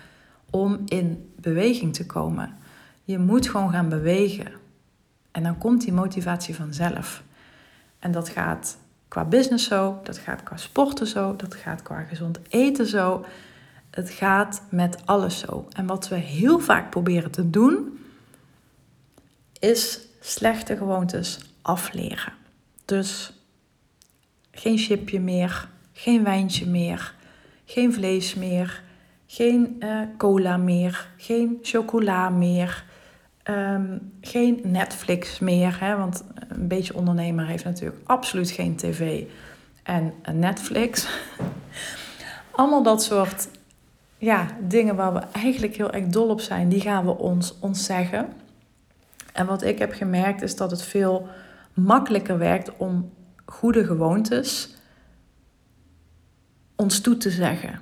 om 0.49 0.81
in 0.85 1.31
beweging 1.35 1.93
te 1.93 2.05
komen. 2.05 2.57
Je 3.03 3.19
moet 3.19 3.47
gewoon 3.47 3.71
gaan 3.71 3.89
bewegen. 3.89 4.51
En 5.31 5.43
dan 5.43 5.57
komt 5.57 5.81
die 5.81 5.93
motivatie 5.93 6.55
vanzelf. 6.55 7.23
En 7.99 8.12
dat 8.12 8.29
gaat 8.29 8.77
qua 9.07 9.25
business 9.25 9.67
zo, 9.67 9.99
dat 10.03 10.17
gaat 10.17 10.43
qua 10.43 10.57
sporten 10.57 11.07
zo, 11.07 11.35
dat 11.35 11.55
gaat 11.55 11.81
qua 11.81 12.01
gezond 12.01 12.39
eten 12.49 12.85
zo. 12.85 13.25
Het 13.89 14.09
gaat 14.09 14.62
met 14.69 15.05
alles 15.05 15.39
zo. 15.39 15.67
En 15.73 15.85
wat 15.85 16.07
we 16.07 16.15
heel 16.15 16.59
vaak 16.59 16.89
proberen 16.89 17.31
te 17.31 17.49
doen, 17.49 17.99
is 19.59 19.99
slechte 20.29 20.77
gewoontes 20.77 21.39
afleren. 21.61 22.33
Dus 22.85 23.33
geen 24.51 24.77
chipje 24.77 25.19
meer, 25.19 25.69
geen 25.93 26.23
wijntje 26.23 26.67
meer, 26.67 27.13
geen 27.65 27.93
vlees 27.93 28.35
meer, 28.35 28.83
geen 29.27 29.75
uh, 29.79 30.01
cola 30.17 30.57
meer, 30.57 31.07
geen 31.17 31.59
chocola 31.61 32.29
meer, 32.29 32.87
Ehm, 33.49 33.97
geen 34.21 34.59
Netflix 34.63 35.39
meer, 35.39 35.77
hè, 35.79 35.97
want 35.97 36.23
een 36.49 36.67
beetje 36.67 36.95
ondernemer 36.95 37.45
heeft 37.45 37.63
natuurlijk 37.63 37.99
absoluut 38.03 38.51
geen 38.51 38.75
tv 38.75 39.23
en 39.83 40.13
Netflix. 40.33 41.07
Allemaal 42.51 42.83
dat 42.83 43.03
soort 43.03 43.47
ja, 44.17 44.47
dingen 44.67 44.95
waar 44.95 45.13
we 45.13 45.19
eigenlijk 45.19 45.75
heel 45.75 45.91
erg 45.91 46.05
dol 46.05 46.29
op 46.29 46.41
zijn, 46.41 46.69
die 46.69 46.81
gaan 46.81 47.05
we 47.05 47.17
ons 47.17 47.55
ontzeggen. 47.59 48.27
En 49.33 49.45
wat 49.45 49.63
ik 49.63 49.79
heb 49.79 49.93
gemerkt 49.93 50.41
is 50.41 50.55
dat 50.55 50.71
het 50.71 50.81
veel 50.81 51.27
makkelijker 51.73 52.37
werkt 52.37 52.77
om 52.77 53.13
goede 53.45 53.85
gewoontes 53.85 54.77
ons 56.75 57.01
toe 57.01 57.17
te 57.17 57.29
zeggen. 57.29 57.81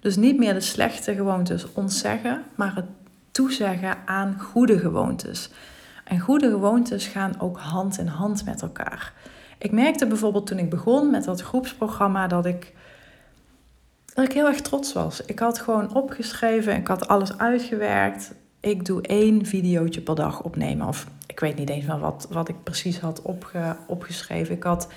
Dus 0.00 0.16
niet 0.16 0.38
meer 0.38 0.54
de 0.54 0.60
slechte 0.60 1.14
gewoontes 1.14 1.72
ontzeggen, 1.72 2.42
maar 2.54 2.74
het 2.74 2.84
toezeggen 3.30 3.96
aan 4.04 4.40
goede 4.40 4.78
gewoontes. 4.78 5.50
En 6.04 6.20
goede 6.20 6.50
gewoontes 6.50 7.06
gaan 7.06 7.40
ook 7.40 7.58
hand 7.58 7.98
in 7.98 8.06
hand 8.06 8.44
met 8.44 8.62
elkaar. 8.62 9.12
Ik 9.58 9.72
merkte 9.72 10.06
bijvoorbeeld 10.06 10.46
toen 10.46 10.58
ik 10.58 10.70
begon 10.70 11.10
met 11.10 11.24
dat 11.24 11.40
groepsprogramma 11.40 12.26
dat 12.26 12.46
ik, 12.46 12.74
dat 14.14 14.24
ik 14.24 14.32
heel 14.32 14.46
erg 14.46 14.60
trots 14.60 14.92
was. 14.92 15.24
Ik 15.24 15.38
had 15.38 15.58
gewoon 15.58 15.94
opgeschreven, 15.94 16.76
ik 16.76 16.86
had 16.86 17.08
alles 17.08 17.38
uitgewerkt. 17.38 18.34
Ik 18.66 18.84
doe 18.84 19.02
één 19.02 19.46
videootje 19.46 20.00
per 20.00 20.14
dag 20.14 20.42
opnemen. 20.42 20.86
Of 20.86 21.06
ik 21.26 21.40
weet 21.40 21.56
niet 21.56 21.68
eens 21.68 21.84
meer 21.84 21.98
wat, 21.98 22.26
wat 22.30 22.48
ik 22.48 22.62
precies 22.62 22.98
had 22.98 23.22
opge, 23.22 23.76
opgeschreven. 23.86 24.54
Ik 24.54 24.62
had 24.62 24.88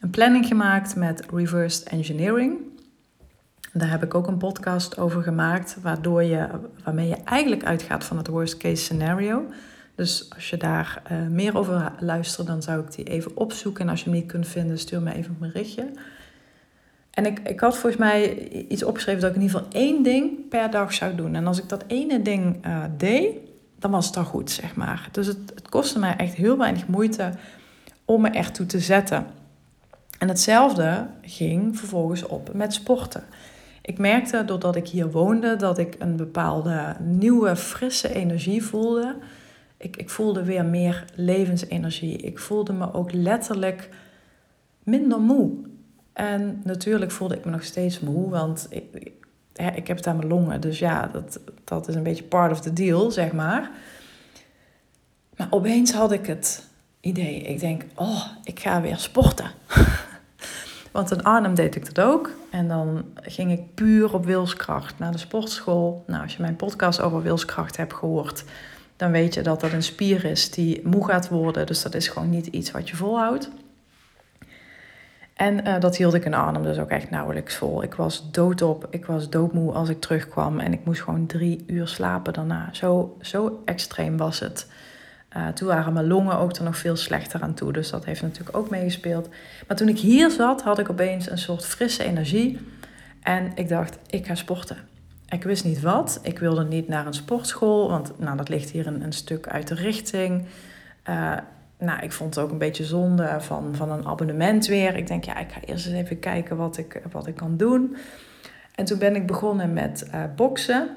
een 0.00 0.10
planning 0.10 0.46
gemaakt 0.46 0.96
met 0.96 1.24
reversed 1.32 1.88
engineering. 1.88 2.58
Daar 3.72 3.90
heb 3.90 4.02
ik 4.02 4.14
ook 4.14 4.26
een 4.26 4.36
podcast 4.36 4.98
over 4.98 5.22
gemaakt, 5.22 5.76
waardoor 5.80 6.22
je, 6.22 6.48
waarmee 6.84 7.08
je 7.08 7.16
eigenlijk 7.24 7.64
uitgaat 7.64 8.04
van 8.04 8.16
het 8.16 8.26
worst 8.26 8.56
case 8.56 8.82
scenario. 8.82 9.44
Dus 9.94 10.30
als 10.34 10.50
je 10.50 10.56
daar 10.56 11.02
uh, 11.12 11.26
meer 11.26 11.56
over 11.56 11.92
luistert, 11.98 12.46
dan 12.46 12.62
zou 12.62 12.80
ik 12.80 12.94
die 12.94 13.04
even 13.04 13.36
opzoeken. 13.36 13.84
En 13.84 13.90
als 13.90 14.04
je 14.04 14.10
hem 14.10 14.18
niet 14.18 14.30
kunt 14.30 14.48
vinden, 14.48 14.78
stuur 14.78 15.02
me 15.02 15.14
even 15.14 15.36
een 15.40 15.50
berichtje. 15.50 15.90
En 17.12 17.26
ik, 17.26 17.38
ik 17.38 17.60
had 17.60 17.76
volgens 17.76 18.02
mij 18.02 18.48
iets 18.68 18.82
opgeschreven 18.82 19.20
dat 19.20 19.30
ik 19.30 19.36
in 19.36 19.42
ieder 19.42 19.58
geval 19.58 19.80
één 19.80 20.02
ding 20.02 20.48
per 20.48 20.70
dag 20.70 20.92
zou 20.92 21.14
doen. 21.14 21.34
En 21.34 21.46
als 21.46 21.58
ik 21.58 21.68
dat 21.68 21.84
ene 21.86 22.22
ding 22.22 22.66
uh, 22.66 22.84
deed, 22.96 23.36
dan 23.78 23.90
was 23.90 24.06
het 24.06 24.16
al 24.16 24.24
goed, 24.24 24.50
zeg 24.50 24.74
maar. 24.74 25.08
Dus 25.12 25.26
het, 25.26 25.52
het 25.54 25.68
kostte 25.68 25.98
mij 25.98 26.16
echt 26.16 26.34
heel 26.34 26.58
weinig 26.58 26.86
moeite 26.86 27.32
om 28.04 28.20
me 28.20 28.28
ertoe 28.28 28.66
te 28.66 28.80
zetten. 28.80 29.26
En 30.18 30.28
hetzelfde 30.28 31.06
ging 31.22 31.78
vervolgens 31.78 32.26
op 32.26 32.54
met 32.54 32.74
sporten. 32.74 33.24
Ik 33.82 33.98
merkte 33.98 34.44
doordat 34.44 34.76
ik 34.76 34.88
hier 34.88 35.10
woonde 35.10 35.56
dat 35.56 35.78
ik 35.78 35.96
een 35.98 36.16
bepaalde 36.16 36.96
nieuwe, 37.00 37.56
frisse 37.56 38.14
energie 38.14 38.64
voelde. 38.64 39.16
Ik, 39.76 39.96
ik 39.96 40.10
voelde 40.10 40.44
weer 40.44 40.64
meer 40.64 41.04
levensenergie. 41.14 42.16
Ik 42.16 42.38
voelde 42.38 42.72
me 42.72 42.94
ook 42.94 43.12
letterlijk 43.12 43.88
minder 44.82 45.20
moe. 45.20 45.50
En 46.12 46.60
natuurlijk 46.64 47.10
voelde 47.10 47.36
ik 47.36 47.44
me 47.44 47.50
nog 47.50 47.64
steeds 47.64 48.00
moe, 48.00 48.30
want 48.30 48.66
ik, 48.70 49.12
ik 49.74 49.86
heb 49.86 49.96
het 49.96 50.06
aan 50.06 50.16
mijn 50.16 50.28
longen. 50.28 50.60
Dus 50.60 50.78
ja, 50.78 51.06
dat, 51.06 51.40
dat 51.64 51.88
is 51.88 51.94
een 51.94 52.02
beetje 52.02 52.24
part 52.24 52.52
of 52.52 52.60
the 52.60 52.72
deal, 52.72 53.10
zeg 53.10 53.32
maar. 53.32 53.70
Maar 55.36 55.46
opeens 55.50 55.92
had 55.92 56.12
ik 56.12 56.26
het 56.26 56.66
idee. 57.00 57.42
Ik 57.42 57.60
denk, 57.60 57.84
oh, 57.94 58.24
ik 58.44 58.60
ga 58.60 58.80
weer 58.80 58.96
sporten. 58.96 59.50
Want 60.92 61.10
in 61.10 61.22
Arnhem 61.22 61.54
deed 61.54 61.74
ik 61.74 61.94
dat 61.94 62.04
ook. 62.04 62.30
En 62.50 62.68
dan 62.68 63.04
ging 63.14 63.52
ik 63.52 63.74
puur 63.74 64.14
op 64.14 64.24
wilskracht 64.24 64.98
naar 64.98 65.12
de 65.12 65.18
sportschool. 65.18 66.04
Nou, 66.06 66.22
als 66.22 66.36
je 66.36 66.42
mijn 66.42 66.56
podcast 66.56 67.00
over 67.00 67.22
wilskracht 67.22 67.76
hebt 67.76 67.94
gehoord, 67.94 68.44
dan 68.96 69.10
weet 69.10 69.34
je 69.34 69.42
dat 69.42 69.60
dat 69.60 69.72
een 69.72 69.82
spier 69.82 70.24
is 70.24 70.50
die 70.50 70.80
moe 70.84 71.06
gaat 71.06 71.28
worden. 71.28 71.66
Dus 71.66 71.82
dat 71.82 71.94
is 71.94 72.08
gewoon 72.08 72.30
niet 72.30 72.46
iets 72.46 72.70
wat 72.70 72.88
je 72.88 72.96
volhoudt. 72.96 73.50
En 75.42 75.66
uh, 75.66 75.80
dat 75.80 75.96
hield 75.96 76.14
ik 76.14 76.24
in 76.24 76.34
Arnhem 76.34 76.62
dus 76.62 76.78
ook 76.78 76.88
echt 76.88 77.10
nauwelijks 77.10 77.54
vol. 77.54 77.82
Ik 77.82 77.94
was 77.94 78.30
doodop, 78.30 78.86
ik 78.90 79.06
was 79.06 79.30
doodmoe 79.30 79.72
als 79.72 79.88
ik 79.88 80.00
terugkwam. 80.00 80.58
En 80.58 80.72
ik 80.72 80.84
moest 80.84 81.02
gewoon 81.02 81.26
drie 81.26 81.64
uur 81.66 81.88
slapen 81.88 82.32
daarna. 82.32 82.68
Zo, 82.72 83.16
zo 83.20 83.62
extreem 83.64 84.16
was 84.16 84.38
het. 84.40 84.70
Uh, 85.36 85.48
toen 85.48 85.68
waren 85.68 85.92
mijn 85.92 86.06
longen 86.06 86.38
ook 86.38 86.56
er 86.56 86.64
nog 86.64 86.76
veel 86.76 86.96
slechter 86.96 87.42
aan 87.42 87.54
toe. 87.54 87.72
Dus 87.72 87.90
dat 87.90 88.04
heeft 88.04 88.22
natuurlijk 88.22 88.56
ook 88.56 88.70
meegespeeld. 88.70 89.28
Maar 89.68 89.76
toen 89.76 89.88
ik 89.88 89.98
hier 89.98 90.30
zat, 90.30 90.62
had 90.62 90.78
ik 90.78 90.90
opeens 90.90 91.30
een 91.30 91.38
soort 91.38 91.64
frisse 91.64 92.04
energie. 92.04 92.58
En 93.22 93.52
ik 93.54 93.68
dacht, 93.68 93.98
ik 94.06 94.26
ga 94.26 94.34
sporten. 94.34 94.76
Ik 95.28 95.42
wist 95.42 95.64
niet 95.64 95.80
wat. 95.80 96.20
Ik 96.22 96.38
wilde 96.38 96.64
niet 96.64 96.88
naar 96.88 97.06
een 97.06 97.14
sportschool, 97.14 97.88
want 97.88 98.18
nou, 98.18 98.36
dat 98.36 98.48
ligt 98.48 98.70
hier 98.70 98.86
een, 98.86 99.02
een 99.02 99.12
stuk 99.12 99.48
uit 99.48 99.68
de 99.68 99.74
richting. 99.74 100.44
Uh, 101.08 101.36
nou, 101.82 102.02
ik 102.02 102.12
vond 102.12 102.34
het 102.34 102.44
ook 102.44 102.50
een 102.50 102.58
beetje 102.58 102.84
zonde 102.84 103.36
van, 103.40 103.74
van 103.74 103.90
een 103.90 104.06
abonnement 104.06 104.66
weer. 104.66 104.96
Ik 104.96 105.06
denk, 105.06 105.24
ja, 105.24 105.38
ik 105.38 105.52
ga 105.52 105.60
eerst 105.64 105.86
eens 105.86 105.96
even 105.96 106.18
kijken 106.18 106.56
wat 106.56 106.76
ik, 106.76 107.02
wat 107.10 107.26
ik 107.26 107.34
kan 107.34 107.56
doen. 107.56 107.96
En 108.74 108.84
toen 108.84 108.98
ben 108.98 109.16
ik 109.16 109.26
begonnen 109.26 109.72
met 109.72 110.10
uh, 110.14 110.22
boksen. 110.36 110.88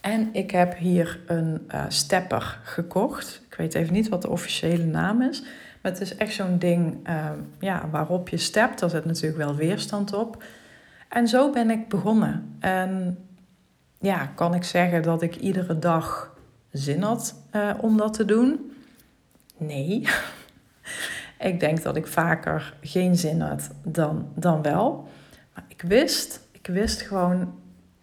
En 0.00 0.28
ik 0.32 0.50
heb 0.50 0.76
hier 0.76 1.20
een 1.26 1.68
uh, 1.74 1.84
stepper 1.88 2.58
gekocht. 2.62 3.42
Ik 3.50 3.54
weet 3.56 3.74
even 3.74 3.92
niet 3.92 4.08
wat 4.08 4.22
de 4.22 4.30
officiële 4.30 4.84
naam 4.84 5.22
is. 5.22 5.42
Maar 5.82 5.92
het 5.92 6.00
is 6.00 6.16
echt 6.16 6.32
zo'n 6.32 6.58
ding 6.58 7.08
uh, 7.08 7.30
ja, 7.58 7.88
waarop 7.90 8.28
je 8.28 8.36
stept. 8.36 8.80
Daar 8.80 8.90
zit 8.90 9.04
natuurlijk 9.04 9.36
wel 9.36 9.54
weerstand 9.54 10.12
op. 10.12 10.42
En 11.08 11.28
zo 11.28 11.50
ben 11.50 11.70
ik 11.70 11.88
begonnen. 11.88 12.56
En 12.60 13.18
ja, 14.00 14.26
kan 14.26 14.54
ik 14.54 14.64
zeggen 14.64 15.02
dat 15.02 15.22
ik 15.22 15.36
iedere 15.36 15.78
dag 15.78 16.36
zin 16.70 17.02
had 17.02 17.34
om 17.80 17.96
dat 17.96 18.14
te 18.14 18.24
doen? 18.24 18.67
Nee. 19.58 20.08
ik 21.38 21.60
denk 21.60 21.82
dat 21.82 21.96
ik 21.96 22.06
vaker 22.06 22.74
geen 22.80 23.16
zin 23.16 23.40
had 23.40 23.70
dan, 23.82 24.28
dan 24.34 24.62
wel. 24.62 25.08
Maar 25.54 25.64
ik 25.68 25.82
wist, 25.82 26.40
ik 26.52 26.66
wist 26.66 27.02
gewoon, 27.02 27.54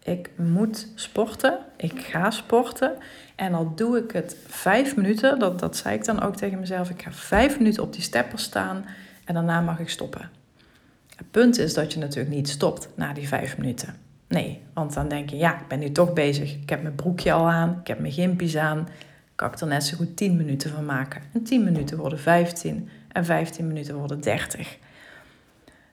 ik 0.02 0.30
moet 0.36 0.88
sporten. 0.94 1.58
Ik 1.76 2.00
ga 2.00 2.30
sporten. 2.30 2.96
En 3.36 3.54
al 3.54 3.74
doe 3.74 3.98
ik 3.98 4.10
het 4.10 4.36
vijf 4.46 4.96
minuten, 4.96 5.38
dat, 5.38 5.58
dat 5.58 5.76
zei 5.76 5.94
ik 5.94 6.04
dan 6.04 6.22
ook 6.22 6.36
tegen 6.36 6.58
mezelf. 6.58 6.90
Ik 6.90 7.02
ga 7.02 7.12
vijf 7.12 7.58
minuten 7.58 7.82
op 7.82 7.92
die 7.92 8.02
stepper 8.02 8.38
staan 8.38 8.84
en 9.24 9.34
daarna 9.34 9.60
mag 9.60 9.78
ik 9.78 9.88
stoppen. 9.88 10.30
Het 11.16 11.30
punt 11.30 11.58
is 11.58 11.74
dat 11.74 11.92
je 11.92 11.98
natuurlijk 11.98 12.34
niet 12.34 12.48
stopt 12.48 12.88
na 12.94 13.12
die 13.12 13.28
vijf 13.28 13.58
minuten. 13.58 13.94
Nee, 14.28 14.62
want 14.74 14.94
dan 14.94 15.08
denk 15.08 15.30
je, 15.30 15.36
ja, 15.36 15.60
ik 15.60 15.68
ben 15.68 15.78
nu 15.78 15.92
toch 15.92 16.12
bezig. 16.12 16.54
Ik 16.54 16.70
heb 16.70 16.82
mijn 16.82 16.94
broekje 16.94 17.32
al 17.32 17.50
aan, 17.50 17.78
ik 17.80 17.86
heb 17.86 17.98
mijn 17.98 18.12
gimpies 18.12 18.56
aan. 18.56 18.88
Kan 19.36 19.52
ik 19.52 19.60
er 19.60 19.66
net 19.66 19.84
zo 19.84 19.96
goed 19.96 20.16
10 20.16 20.36
minuten 20.36 20.70
van 20.70 20.84
maken. 20.84 21.22
En 21.32 21.42
10 21.42 21.64
minuten 21.64 21.98
worden 21.98 22.18
15 22.18 22.88
en 23.12 23.24
15 23.24 23.66
minuten 23.66 23.96
worden 23.96 24.20
30. 24.20 24.78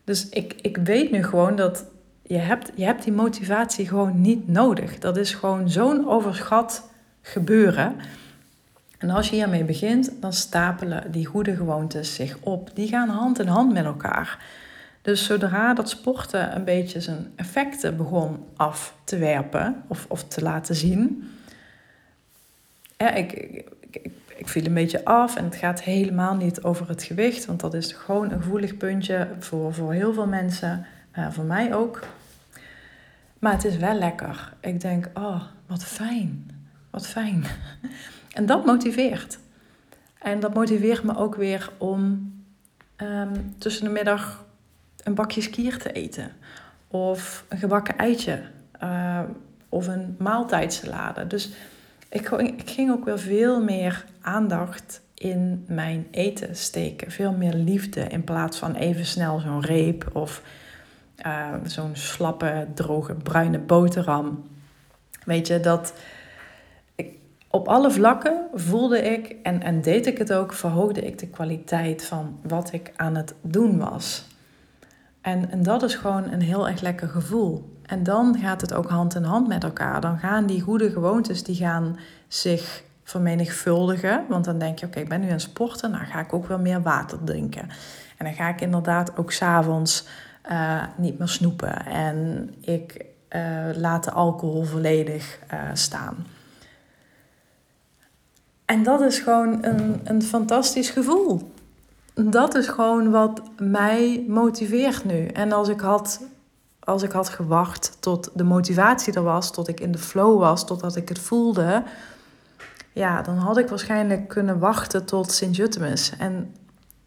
Dus 0.04 0.30
ik, 0.30 0.54
ik 0.62 0.78
weet 0.78 1.12
nu 1.12 1.24
gewoon 1.24 1.56
dat 1.56 1.86
je 2.24 2.38
hebt, 2.38 2.72
je 2.76 2.84
hebt 2.84 3.04
die 3.04 3.14
motivatie 3.14 3.88
gewoon 3.88 4.22
niet 4.22 4.48
nodig. 4.48 5.00
Dat 5.00 5.18
is 5.18 5.34
gewoon 5.34 5.70
zo'n 5.70 6.08
overschat 6.08 6.90
gebeuren. 7.22 7.96
En 8.98 9.10
als 9.10 9.30
je 9.30 9.36
hiermee 9.36 9.64
begint, 9.64 10.12
dan 10.20 10.34
stapelen 10.34 11.12
die 11.12 11.26
goede 11.26 11.56
gewoontes 11.56 12.16
zich 12.16 12.38
op. 12.40 12.70
Die 12.74 12.88
gaan 12.88 13.10
hand 13.10 13.40
in 13.40 13.48
hand 13.48 13.74
met 13.74 13.86
elkaar. 13.86 14.46
Dus 15.02 15.26
zodra 15.26 15.74
dat 15.74 15.90
sporten 15.90 16.56
een 16.56 16.64
beetje 16.64 17.02
zijn 17.02 17.32
effecten 17.36 17.98
begon 17.98 18.46
af 18.56 18.96
te 19.04 19.18
werpen 19.18 19.84
of, 19.88 20.06
of 20.10 20.24
te 20.24 20.42
laten 20.42 20.76
zien. 20.76 21.30
Ik, 23.08 23.32
ik, 23.90 24.10
ik, 24.36 24.48
viel 24.48 24.66
een 24.66 24.74
beetje 24.74 25.06
af 25.06 25.36
en 25.36 25.44
het 25.44 25.56
gaat 25.56 25.82
helemaal 25.82 26.36
niet 26.36 26.64
over 26.64 26.88
het 26.88 27.04
gewicht, 27.04 27.46
want 27.46 27.60
dat 27.60 27.74
is 27.74 27.92
gewoon 27.92 28.32
een 28.32 28.42
gevoelig 28.42 28.78
puntje 28.78 29.28
voor, 29.40 29.74
voor 29.74 29.94
heel 29.94 30.14
veel 30.14 30.28
mensen, 30.28 30.86
uh, 31.18 31.32
voor 31.32 31.44
mij 31.44 31.76
ook. 31.76 32.00
Maar 33.40 33.54
het 33.54 33.66
is 33.66 33.78
wel 33.78 33.94
lekker. 33.94 34.54
Ik 34.60 34.82
denk, 34.82 35.10
oh, 35.14 35.42
wat 35.66 35.84
fijn, 35.86 36.52
wat 36.90 37.08
fijn. 37.08 37.44
En 38.34 38.46
dat 38.46 38.66
motiveert. 38.66 39.40
En 40.20 40.40
dat 40.40 40.54
motiveert 40.54 41.04
me 41.04 41.18
ook 41.18 41.36
weer 41.36 41.70
om 41.78 42.34
um, 42.98 43.56
tussen 43.58 43.84
de 43.84 43.90
middag 43.90 44.46
een 45.04 45.14
bakje 45.14 45.42
skier 45.42 45.78
te 45.78 45.92
eten. 45.92 46.32
Of 46.88 47.46
een 47.50 47.58
gebakken 47.58 47.98
eitje. 47.98 48.42
Uh, 48.84 49.20
of 49.70 49.88
een 49.88 50.16
maaltijdsalade. 50.20 51.28
Dus 51.28 51.52
ik, 52.14 52.32
ik 52.32 52.70
ging 52.70 52.92
ook 52.92 53.06
weer 53.06 53.20
veel 53.20 53.64
meer 53.64 54.06
aandacht 54.22 55.02
in 55.14 55.66
mijn 55.68 56.08
eten 56.12 56.56
steken. 56.56 57.12
Veel 57.12 57.32
meer 57.32 57.54
liefde 57.54 58.02
in 58.02 58.24
plaats 58.24 58.58
van 58.58 58.76
even 58.76 59.06
snel 59.06 59.40
zo'n 59.40 59.62
reep 59.62 60.10
of 60.14 60.42
uh, 61.26 61.54
zo'n 61.64 61.96
slappe, 61.96 62.68
droge, 62.74 63.14
bruine 63.14 63.60
boterham. 63.60 64.44
Weet 65.26 65.48
je, 65.48 65.60
dat 65.60 65.94
op 67.50 67.68
alle 67.68 67.92
vlakken 67.92 68.48
voelde 68.54 69.02
ik 69.02 69.36
en, 69.44 69.62
en 69.62 69.82
deed 69.82 70.06
ik 70.06 70.18
het 70.18 70.34
ook, 70.34 70.54
verhoogde 70.54 71.02
ik 71.02 71.20
de 71.20 71.28
kwaliteit 71.28 72.06
van 72.06 72.40
wat 72.42 72.72
ik 72.72 72.92
aan 72.96 73.16
het 73.16 73.36
doen 73.42 73.78
was. 73.78 74.26
En, 75.22 75.52
en 75.52 75.64
dat 75.64 75.84
is 75.84 75.96
gewoon 75.96 76.32
een 76.32 76.42
heel 76.42 76.68
erg 76.68 76.82
lekker 76.82 77.08
gevoel. 77.08 77.73
En 77.86 78.04
dan 78.04 78.38
gaat 78.38 78.62
het 78.62 78.74
ook 78.74 78.90
hand 78.90 79.16
in 79.16 79.24
hand 79.24 79.48
met 79.48 79.64
elkaar. 79.64 80.02
Dan 80.02 80.20
gaan 80.20 80.46
die 80.46 80.62
goede 80.62 80.92
gewoontes 80.92 81.44
die 81.44 81.56
gaan 81.56 82.00
zich 82.28 82.84
vermenigvuldigen. 83.04 84.26
Want 84.30 84.46
dan 84.46 84.58
denk 84.58 84.80
je, 84.80 84.86
oké, 84.86 85.00
ik 85.00 85.10
ben 85.10 85.20
nu 85.20 85.26
aan 85.26 85.32
het 85.32 85.42
sporten, 85.42 85.92
nou 85.92 86.06
ga 86.06 86.20
ik 86.20 86.34
ook 86.34 86.48
wel 86.48 86.60
meer 86.60 86.82
water 86.82 87.24
drinken. 87.24 87.70
En 88.18 88.26
dan 88.26 88.34
ga 88.34 88.50
ik 88.50 88.62
inderdaad 88.62 89.18
ook 89.18 89.32
s'avonds 89.32 90.08
uh, 90.52 90.84
niet 90.98 91.20
meer 91.20 91.28
snoepen. 91.28 91.86
En 91.86 92.50
ik 92.62 93.06
uh, 93.30 93.42
laat 93.76 94.04
de 94.04 94.12
alcohol 94.12 94.64
volledig 94.64 95.40
uh, 95.54 95.60
staan. 95.74 96.26
En 98.66 98.84
dat 98.84 99.02
is 99.02 99.20
gewoon 99.20 99.66
een, 99.66 100.02
een 100.04 100.22
fantastisch 100.22 100.90
gevoel 100.90 101.54
dat 102.14 102.56
is 102.56 102.68
gewoon 102.68 103.12
wat 103.12 103.42
mij 103.58 104.24
motiveert 104.28 105.06
nu. 105.06 105.26
En 105.26 105.52
als 105.52 105.68
ik 105.68 105.80
had, 105.80 106.22
als 106.84 107.04
ik 107.04 107.12
had 107.12 107.30
gewacht 107.30 107.98
tot 108.00 108.30
de 108.34 108.44
motivatie 108.44 109.14
er 109.14 109.24
was, 109.24 109.52
tot 109.52 109.68
ik 109.68 109.80
in 109.80 109.92
de 109.92 109.98
flow 109.98 110.40
was, 110.40 110.66
totdat 110.66 110.96
ik 110.96 111.10
het 111.10 111.20
voelde, 111.20 111.84
ja, 112.94 113.22
dan 113.22 113.38
had 113.38 113.58
ik 113.58 113.68
waarschijnlijk 113.68 114.28
kunnen 114.28 114.60
wachten 114.60 115.06
tot 115.06 115.32
Sint-Jutemus. 115.32 116.18
En 116.18 116.56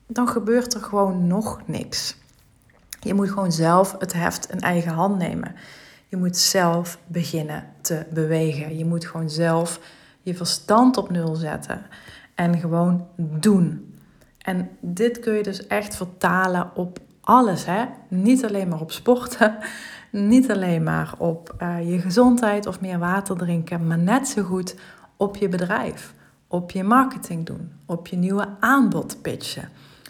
dan 0.07 0.29
gebeurt 0.29 0.75
er 0.75 0.81
gewoon 0.81 1.27
nog 1.27 1.61
niks. 1.67 2.17
Je 3.01 3.15
moet 3.15 3.31
gewoon 3.31 3.53
zelf 3.53 3.97
het 3.99 4.13
heft 4.13 4.51
in 4.51 4.61
eigen 4.61 4.93
hand 4.93 5.19
nemen. 5.19 5.55
Je 6.09 6.17
moet 6.17 6.37
zelf 6.37 6.99
beginnen 7.07 7.65
te 7.81 8.07
bewegen. 8.11 8.79
Je 8.79 8.85
moet 8.85 9.07
gewoon 9.07 9.31
zelf 9.31 9.81
je 10.23 10.35
verstand 10.35 10.97
op 10.97 11.11
nul 11.11 11.35
zetten 11.35 11.87
en 12.35 12.59
gewoon 12.59 13.09
doen. 13.17 13.95
En 14.39 14.71
dit 14.81 15.21
kun 15.21 15.35
je 15.35 15.43
dus 15.43 15.67
echt 15.67 15.97
vertalen 15.97 16.71
op 16.75 16.99
alles. 17.27 17.65
Hè? 17.65 17.85
Niet 18.09 18.45
alleen 18.45 18.69
maar 18.69 18.81
op 18.81 18.93
sporten, 18.93 19.57
niet 20.11 20.51
alleen 20.51 20.83
maar 20.83 21.15
op 21.19 21.55
uh, 21.63 21.91
je 21.91 21.99
gezondheid 21.99 22.67
of 22.67 22.81
meer 22.81 22.99
water 22.99 23.37
drinken, 23.37 23.87
maar 23.87 23.99
net 23.99 24.29
zo 24.29 24.43
goed 24.43 24.77
op 25.17 25.37
je 25.37 25.49
bedrijf, 25.49 26.15
op 26.47 26.71
je 26.71 26.85
marketing 26.85 27.47
doen, 27.47 27.73
op 27.87 28.07
je 28.07 28.17
nieuwe 28.17 28.49
aanbod 28.61 29.23
pitchen, 29.23 29.69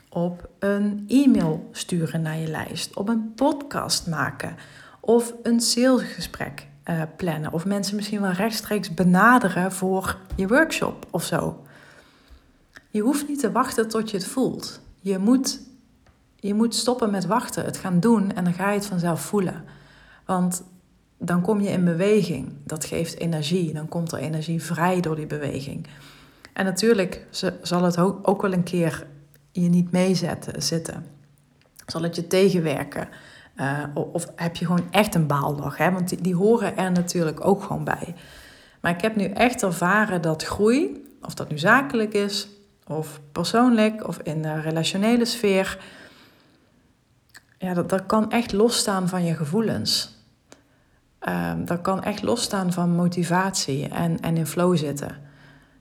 op 0.08 0.48
een 0.58 1.04
e-mail 1.08 1.68
sturen 1.72 2.22
naar 2.22 2.36
je 2.36 2.48
lijst, 2.48 2.96
op 2.96 3.08
een 3.08 3.32
podcast 3.34 4.06
maken 4.06 4.56
of 5.00 5.34
een 5.42 5.60
salesgesprek 5.60 6.66
uh, 6.90 7.02
plannen 7.16 7.52
of 7.52 7.64
mensen 7.64 7.96
misschien 7.96 8.20
wel 8.20 8.30
rechtstreeks 8.30 8.94
benaderen 8.94 9.72
voor 9.72 10.18
je 10.36 10.48
workshop 10.48 11.06
of 11.10 11.24
zo. 11.24 11.64
Je 12.90 13.00
hoeft 13.00 13.28
niet 13.28 13.40
te 13.40 13.52
wachten 13.52 13.88
tot 13.88 14.10
je 14.10 14.16
het 14.16 14.26
voelt. 14.26 14.80
Je 15.00 15.18
moet, 15.18 15.60
je 16.46 16.54
moet 16.54 16.74
stoppen 16.74 17.10
met 17.10 17.26
wachten, 17.26 17.64
het 17.64 17.76
gaan 17.76 18.00
doen 18.00 18.32
en 18.32 18.44
dan 18.44 18.52
ga 18.52 18.70
je 18.70 18.78
het 18.78 18.86
vanzelf 18.86 19.20
voelen. 19.20 19.64
Want 20.24 20.64
dan 21.18 21.40
kom 21.40 21.60
je 21.60 21.68
in 21.68 21.84
beweging. 21.84 22.52
Dat 22.64 22.84
geeft 22.84 23.18
energie. 23.18 23.72
Dan 23.72 23.88
komt 23.88 24.12
er 24.12 24.18
energie 24.18 24.62
vrij 24.62 25.00
door 25.00 25.16
die 25.16 25.26
beweging. 25.26 25.86
En 26.52 26.64
natuurlijk 26.64 27.26
zal 27.62 27.82
het 27.82 27.98
ook 27.98 28.42
wel 28.42 28.52
een 28.52 28.62
keer 28.62 29.06
je 29.52 29.68
niet 29.68 29.92
meezetten. 29.92 30.62
Zal 31.86 32.02
het 32.02 32.16
je 32.16 32.26
tegenwerken. 32.26 33.08
Uh, 33.56 33.84
of 33.94 34.32
heb 34.36 34.56
je 34.56 34.66
gewoon 34.66 34.86
echt 34.90 35.14
een 35.14 35.26
baaldag. 35.26 35.76
Hè? 35.76 35.90
Want 35.90 36.08
die, 36.08 36.20
die 36.20 36.34
horen 36.34 36.76
er 36.76 36.92
natuurlijk 36.92 37.46
ook 37.46 37.62
gewoon 37.62 37.84
bij. 37.84 38.14
Maar 38.80 38.92
ik 38.92 39.00
heb 39.00 39.16
nu 39.16 39.24
echt 39.24 39.62
ervaren 39.62 40.22
dat 40.22 40.44
groei, 40.44 41.04
of 41.22 41.34
dat 41.34 41.50
nu 41.50 41.58
zakelijk 41.58 42.14
is, 42.14 42.48
of 42.86 43.20
persoonlijk 43.32 44.08
of 44.08 44.18
in 44.18 44.42
de 44.42 44.60
relationele 44.60 45.24
sfeer. 45.24 45.78
Ja, 47.58 47.74
dat, 47.74 47.88
dat 47.88 48.06
kan 48.06 48.30
echt 48.30 48.52
losstaan 48.52 49.08
van 49.08 49.24
je 49.24 49.34
gevoelens. 49.34 50.14
Um, 51.28 51.64
dat 51.64 51.80
kan 51.80 52.02
echt 52.02 52.22
losstaan 52.22 52.72
van 52.72 52.90
motivatie 52.90 53.88
en, 53.88 54.20
en 54.20 54.36
in 54.36 54.46
flow 54.46 54.76
zitten. 54.76 55.24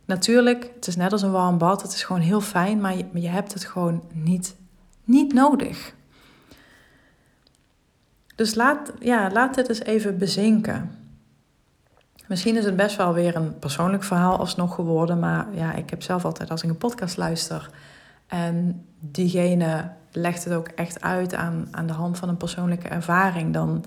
Natuurlijk, 0.05 0.71
het 0.75 0.88
is 0.88 0.95
net 0.95 1.11
als 1.11 1.21
een 1.21 1.31
warm 1.31 1.57
bad, 1.57 1.81
het 1.81 1.93
is 1.93 2.03
gewoon 2.03 2.21
heel 2.21 2.41
fijn, 2.41 2.81
maar 2.81 2.97
je, 2.97 3.05
je 3.13 3.27
hebt 3.27 3.53
het 3.53 3.65
gewoon 3.65 4.03
niet, 4.13 4.55
niet 5.03 5.33
nodig. 5.33 5.93
Dus 8.35 8.55
laat, 8.55 8.93
ja, 8.99 9.31
laat 9.31 9.55
dit 9.55 9.69
eens 9.69 9.83
even 9.83 10.17
bezinken. 10.17 10.91
Misschien 12.27 12.55
is 12.55 12.65
het 12.65 12.75
best 12.75 12.95
wel 12.95 13.13
weer 13.13 13.35
een 13.35 13.59
persoonlijk 13.59 14.03
verhaal 14.03 14.38
alsnog 14.38 14.75
geworden, 14.75 15.19
maar 15.19 15.47
ja, 15.51 15.73
ik 15.73 15.89
heb 15.89 16.03
zelf 16.03 16.25
altijd 16.25 16.51
als 16.51 16.63
ik 16.63 16.69
een 16.69 16.77
podcast 16.77 17.17
luister 17.17 17.69
en 18.27 18.85
diegene 18.99 19.91
legt 20.15 20.43
het 20.43 20.54
ook 20.54 20.67
echt 20.67 21.01
uit 21.01 21.34
aan, 21.34 21.67
aan 21.71 21.88
de 21.88 21.93
hand 21.93 22.17
van 22.17 22.30
een 22.30 22.38
persoonlijke 22.38 22.88
ervaring, 22.88 23.54
dan, 23.54 23.86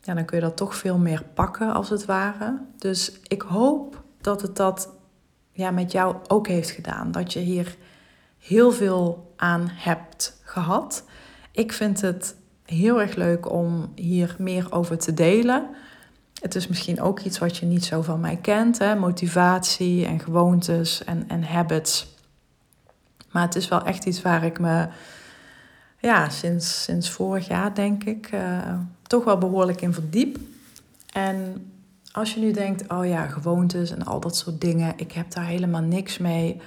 ja, 0.00 0.14
dan 0.14 0.24
kun 0.24 0.36
je 0.36 0.44
dat 0.44 0.56
toch 0.56 0.76
veel 0.76 0.98
meer 0.98 1.24
pakken 1.34 1.72
als 1.72 1.88
het 1.88 2.04
ware. 2.04 2.60
Dus 2.78 3.20
ik 3.26 3.42
hoop 3.42 4.02
dat 4.20 4.42
het 4.42 4.56
dat 4.56 4.88
ja, 5.52 5.70
met 5.70 5.92
jou 5.92 6.16
ook 6.28 6.46
heeft 6.46 6.70
gedaan, 6.70 7.12
dat 7.12 7.32
je 7.32 7.38
hier 7.38 7.76
heel 8.38 8.72
veel 8.72 9.32
aan 9.36 9.68
hebt 9.70 10.40
gehad. 10.42 11.04
Ik 11.52 11.72
vind 11.72 12.00
het 12.00 12.36
heel 12.64 13.00
erg 13.00 13.14
leuk 13.14 13.50
om 13.52 13.92
hier 13.94 14.34
meer 14.38 14.72
over 14.72 14.98
te 14.98 15.14
delen. 15.14 15.68
Het 16.40 16.54
is 16.54 16.68
misschien 16.68 17.00
ook 17.00 17.20
iets 17.20 17.38
wat 17.38 17.56
je 17.56 17.66
niet 17.66 17.84
zo 17.84 18.02
van 18.02 18.20
mij 18.20 18.36
kent, 18.36 18.78
hè? 18.78 18.94
motivatie 18.94 20.06
en 20.06 20.20
gewoontes 20.20 21.04
en, 21.04 21.28
en 21.28 21.44
habits. 21.44 22.16
Maar 23.32 23.42
het 23.42 23.54
is 23.54 23.68
wel 23.68 23.84
echt 23.84 24.04
iets 24.04 24.22
waar 24.22 24.44
ik 24.44 24.58
me 24.58 24.88
ja, 25.98 26.28
sinds, 26.28 26.82
sinds 26.82 27.10
vorig 27.10 27.46
jaar, 27.48 27.74
denk 27.74 28.04
ik, 28.04 28.32
uh, 28.32 28.78
toch 29.02 29.24
wel 29.24 29.38
behoorlijk 29.38 29.80
in 29.80 29.92
verdiep. 29.92 30.38
En 31.12 31.70
als 32.12 32.34
je 32.34 32.40
nu 32.40 32.50
denkt, 32.50 32.90
oh 32.90 33.06
ja, 33.06 33.26
gewoontes 33.26 33.90
en 33.90 34.04
al 34.04 34.20
dat 34.20 34.36
soort 34.36 34.60
dingen, 34.60 34.92
ik 34.96 35.12
heb 35.12 35.30
daar 35.30 35.46
helemaal 35.46 35.82
niks 35.82 36.18
mee. 36.18 36.60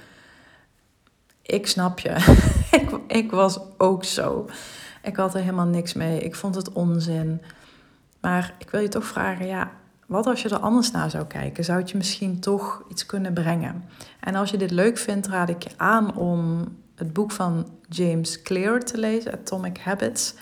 ik 1.41 1.68
snap 1.68 1.99
je. 1.99 2.09
ik, 2.82 2.99
ik 3.07 3.32
was 3.32 3.59
ook 3.78 4.03
zo. 4.03 4.49
Ik 5.01 5.16
had 5.16 5.34
er 5.34 5.39
helemaal 5.39 5.66
niks 5.66 5.93
mee. 5.93 6.20
Ik 6.20 6.36
vond 6.36 6.55
het 6.55 6.72
onzin. 6.72 7.41
Maar 8.20 8.53
ik 8.57 8.70
wil 8.70 8.82
je 8.82 8.88
toch 8.88 9.05
vragen, 9.05 9.47
ja, 9.47 9.72
wat 10.06 10.26
als 10.26 10.41
je 10.41 10.49
er 10.49 10.60
anders 10.60 10.91
naar 10.91 11.10
zou 11.10 11.26
kijken? 11.26 11.64
Zou 11.64 11.80
het 11.80 11.89
je 11.89 11.97
misschien 11.97 12.39
toch 12.39 12.84
iets 12.89 13.06
kunnen 13.06 13.34
brengen? 13.34 13.84
En 14.20 14.36
als 14.36 14.51
je 14.51 14.58
dit 14.58 14.72
leuk 14.72 14.97
vindt, 14.97 15.28
raad 15.28 15.49
ik 15.49 15.64
je 15.64 15.70
aan 15.78 16.16
om 16.16 16.68
het 16.95 17.14
boek 17.14 17.32
van 17.32 17.68
James 17.89 18.41
Clear 18.41 18.80
te 18.80 18.97
lezen, 18.97 19.32
Atomic 19.32 19.78
Habits. 19.78 20.34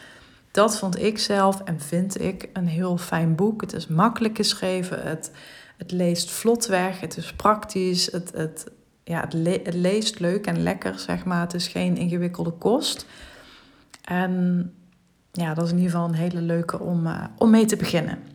Dat 0.51 0.77
vond 0.79 0.99
ik 0.99 1.19
zelf 1.19 1.61
en 1.61 1.79
vind 1.79 2.21
ik 2.21 2.49
een 2.53 2.67
heel 2.67 2.97
fijn 2.97 3.35
boek. 3.35 3.61
Het 3.61 3.73
is 3.73 3.87
makkelijk 3.87 4.35
geschreven, 4.35 5.03
het, 5.03 5.31
het 5.77 5.91
leest 5.91 6.31
vlot 6.31 6.65
weg, 6.65 6.99
het 6.99 7.17
is 7.17 7.33
praktisch, 7.33 8.11
het, 8.11 8.31
het, 8.35 8.71
ja, 9.03 9.21
het, 9.21 9.65
het 9.65 9.73
leest 9.73 10.19
leuk 10.19 10.45
en 10.45 10.63
lekker, 10.63 10.99
zeg 10.99 11.25
maar. 11.25 11.41
Het 11.41 11.53
is 11.53 11.67
geen 11.67 11.97
ingewikkelde 11.97 12.51
kost. 12.51 13.05
En 14.01 14.73
ja, 15.31 15.53
dat 15.53 15.65
is 15.65 15.71
in 15.71 15.77
ieder 15.77 15.91
geval 15.91 16.07
een 16.07 16.13
hele 16.13 16.41
leuke 16.41 16.79
om, 16.79 17.07
uh, 17.07 17.23
om 17.37 17.49
mee 17.49 17.65
te 17.65 17.75
beginnen. 17.75 18.32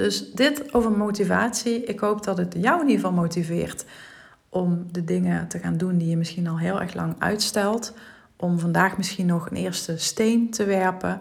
Dus 0.00 0.32
dit 0.32 0.74
over 0.74 0.90
motivatie. 0.90 1.84
Ik 1.84 2.00
hoop 2.00 2.24
dat 2.24 2.38
het 2.38 2.54
jou 2.58 2.80
in 2.80 2.88
ieder 2.88 3.04
geval 3.04 3.20
motiveert 3.22 3.84
om 4.48 4.86
de 4.92 5.04
dingen 5.04 5.48
te 5.48 5.58
gaan 5.58 5.76
doen 5.76 5.98
die 5.98 6.08
je 6.08 6.16
misschien 6.16 6.46
al 6.46 6.58
heel 6.58 6.80
erg 6.80 6.94
lang 6.94 7.14
uitstelt. 7.18 7.94
Om 8.36 8.58
vandaag 8.58 8.96
misschien 8.96 9.26
nog 9.26 9.50
een 9.50 9.56
eerste 9.56 9.98
steen 9.98 10.50
te 10.50 10.64
werpen. 10.64 11.20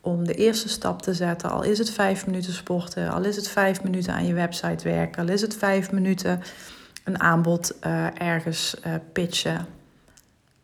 Om 0.00 0.24
de 0.26 0.34
eerste 0.34 0.68
stap 0.68 1.02
te 1.02 1.14
zetten. 1.14 1.50
Al 1.50 1.62
is 1.62 1.78
het 1.78 1.90
vijf 1.90 2.26
minuten 2.26 2.52
sporten, 2.52 3.10
al 3.10 3.24
is 3.24 3.36
het 3.36 3.48
vijf 3.48 3.82
minuten 3.82 4.12
aan 4.12 4.26
je 4.26 4.34
website 4.34 4.84
werken, 4.84 5.22
al 5.22 5.28
is 5.28 5.40
het 5.40 5.56
vijf 5.56 5.92
minuten 5.92 6.40
een 7.04 7.20
aanbod 7.20 7.76
uh, 7.86 8.20
ergens 8.20 8.76
uh, 8.86 8.94
pitchen. 9.12 9.66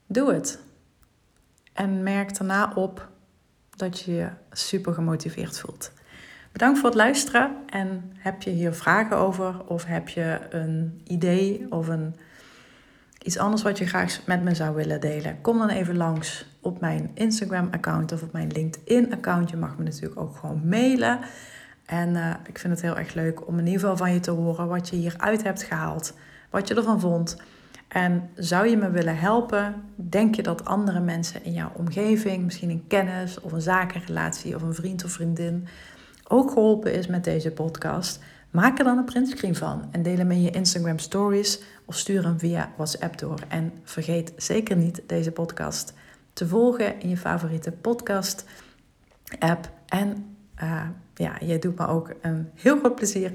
Doe 0.07 0.33
het. 0.33 0.59
En 1.73 2.03
merk 2.03 2.39
daarna 2.39 2.73
op 2.75 3.09
dat 3.77 4.01
je 4.01 4.12
je 4.12 4.29
super 4.51 4.95
gemotiveerd 4.95 5.59
voelt. 5.59 5.93
Bedankt 6.55 6.79
voor 6.79 6.89
het 6.89 6.99
luisteren 6.99 7.57
en 7.67 8.13
heb 8.19 8.43
je 8.43 8.51
hier 8.51 8.75
vragen 8.75 9.17
over 9.17 9.65
of 9.67 9.85
heb 9.85 10.09
je 10.09 10.39
een 10.51 11.01
idee 11.05 11.67
of 11.71 11.89
een, 11.89 12.15
iets 13.23 13.39
anders 13.39 13.63
wat 13.63 13.79
je 13.79 13.87
graag 13.87 14.21
met 14.27 14.43
me 14.43 14.55
zou 14.55 14.75
willen 14.75 15.01
delen? 15.01 15.41
Kom 15.41 15.59
dan 15.59 15.69
even 15.69 15.97
langs 15.97 16.47
op 16.61 16.81
mijn 16.81 17.11
Instagram-account 17.15 18.13
of 18.13 18.23
op 18.23 18.33
mijn 18.33 18.53
LinkedIn-account. 18.53 19.51
Je 19.51 19.57
mag 19.57 19.77
me 19.79 19.85
natuurlijk 19.85 20.21
ook 20.21 20.37
gewoon 20.37 20.69
mailen. 20.69 21.19
En 21.87 22.15
uh, 22.15 22.31
ik 22.47 22.59
vind 22.59 22.73
het 22.73 22.83
heel 22.83 22.99
erg 22.99 23.15
leuk 23.15 23.47
om 23.47 23.59
in 23.59 23.67
ieder 23.67 23.81
geval 23.81 23.97
van 23.97 24.13
je 24.13 24.21
te 24.21 24.31
horen 24.31 24.69
wat 24.69 24.89
je 24.89 24.97
hieruit 24.97 25.43
hebt 25.43 25.63
gehaald, 25.63 26.15
wat 26.51 26.69
je 26.69 26.75
ervan 26.75 27.01
vond. 27.01 27.37
En 27.89 28.31
zou 28.35 28.69
je 28.69 28.77
me 28.77 28.91
willen 28.91 29.19
helpen? 29.19 29.75
Denk 29.97 30.35
je 30.35 30.43
dat 30.43 30.65
andere 30.65 31.01
mensen 31.01 31.45
in 31.45 31.53
jouw 31.53 31.73
omgeving, 31.75 32.45
misschien 32.45 32.71
een 32.71 32.85
kennis 32.89 33.41
of 33.41 33.53
een 33.53 33.61
zakenrelatie 33.61 34.55
of 34.55 34.63
een 34.63 34.75
vriend 34.75 35.05
of 35.05 35.11
vriendin, 35.11 35.67
ook 36.35 36.51
geholpen 36.51 36.93
is 36.93 37.07
met 37.07 37.24
deze 37.24 37.51
podcast? 37.51 38.18
Maak 38.51 38.78
er 38.78 38.85
dan 38.85 38.99
een 38.99 39.05
printscreen 39.05 39.55
van 39.55 39.89
en 39.91 40.03
deel 40.03 40.16
hem 40.16 40.30
in 40.30 40.43
je 40.43 40.51
Instagram 40.51 40.99
stories 40.99 41.61
of 41.85 41.97
stuur 41.97 42.24
hem 42.24 42.39
via 42.39 42.72
WhatsApp 42.76 43.18
door. 43.18 43.39
En 43.49 43.72
vergeet 43.85 44.32
zeker 44.37 44.76
niet 44.76 45.03
deze 45.07 45.30
podcast 45.30 45.93
te 46.32 46.49
volgen 46.49 47.01
in 47.01 47.09
je 47.09 47.16
favoriete 47.16 47.72
podcast 47.72 48.45
app. 49.39 49.70
En 49.87 50.37
uh, 50.62 50.82
ja, 51.14 51.37
je 51.41 51.59
doet 51.59 51.78
me 51.78 51.87
ook 51.87 52.12
een 52.20 52.51
heel 52.55 52.78
groot 52.78 52.95
plezier 52.95 53.32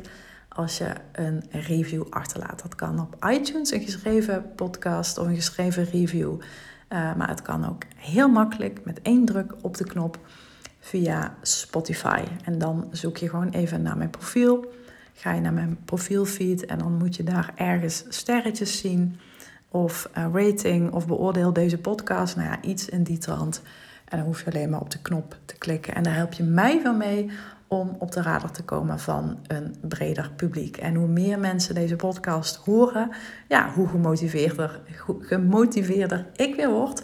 als 0.50 0.78
je 0.78 0.94
een 1.12 1.44
review 1.50 2.04
achterlaat. 2.10 2.62
Dat 2.62 2.76
kan 2.76 3.00
op 3.00 3.26
iTunes, 3.26 3.72
een 3.72 3.82
geschreven 3.82 4.52
podcast 4.56 5.18
of 5.18 5.28
een 5.28 5.36
geschreven 5.36 5.84
review. 5.84 6.32
Uh, 6.32 7.16
maar 7.16 7.30
het 7.30 7.42
kan 7.42 7.70
ook 7.70 7.84
heel 7.96 8.30
makkelijk 8.30 8.86
met 8.86 9.02
één 9.02 9.26
druk 9.26 9.54
op 9.62 9.78
de 9.78 9.84
knop 9.84 10.20
via 10.90 11.36
Spotify. 11.42 12.24
En 12.44 12.58
dan 12.58 12.88
zoek 12.92 13.18
je 13.18 13.30
gewoon 13.30 13.50
even 13.50 13.82
naar 13.82 13.98
mijn 13.98 14.10
profiel. 14.10 14.72
Ga 15.14 15.34
je 15.34 15.42
naar 15.42 15.54
mijn 15.54 15.78
profielfeed 15.86 16.66
en 16.66 16.78
dan 16.78 16.98
moet 16.98 17.16
je 17.16 17.24
daar 17.24 17.52
ergens 17.56 18.04
sterretjes 18.08 18.78
zien. 18.78 19.20
Of 19.70 20.10
uh, 20.18 20.26
rating 20.34 20.92
of 20.92 21.08
beoordeel 21.08 21.54
deze 21.54 21.78
podcast. 21.78 22.36
Nou 22.36 22.48
ja, 22.48 22.62
iets 22.62 22.90
in 22.90 23.04
die 23.04 23.18
trant. 23.18 23.62
En 24.06 24.18
dan 24.18 24.26
hoef 24.26 24.40
je 24.40 24.46
alleen 24.46 24.70
maar 24.70 24.80
op 24.80 24.92
de 24.92 25.02
knop 25.02 25.38
te 25.46 25.58
klikken. 25.58 25.96
En 25.96 26.04
daar 26.04 26.16
help 26.16 26.34
je 26.34 26.44
mij 26.44 26.82
van 26.82 26.98
mee 26.98 27.30
om 27.68 27.96
op 28.00 28.12
de 28.12 28.22
radar 28.22 28.52
te 28.52 28.64
komen 28.64 29.00
van 29.00 29.40
een 29.48 29.76
breder 29.82 30.32
publiek. 30.36 30.78
En 30.78 30.96
hoe 30.96 31.08
meer 31.08 31.40
mensen 31.40 31.76
deze 31.76 31.96
podcast 31.96 32.56
horen, 32.56 33.12
ja, 33.48 33.72
hoe 33.74 33.88
gemotiveerder, 33.88 34.82
gemotiveerder 35.20 36.26
ik 36.36 36.56
weer 36.56 36.70
word 36.70 37.04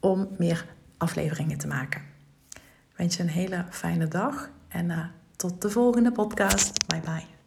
om 0.00 0.28
meer 0.38 0.64
afleveringen 0.96 1.58
te 1.58 1.66
maken. 1.66 2.09
Wens 3.00 3.16
je 3.16 3.22
een 3.22 3.28
hele 3.28 3.64
fijne 3.70 4.08
dag 4.08 4.50
en 4.68 4.90
uh, 4.90 5.04
tot 5.36 5.62
de 5.62 5.70
volgende 5.70 6.12
podcast. 6.12 6.86
Bye 6.86 7.00
bye. 7.00 7.39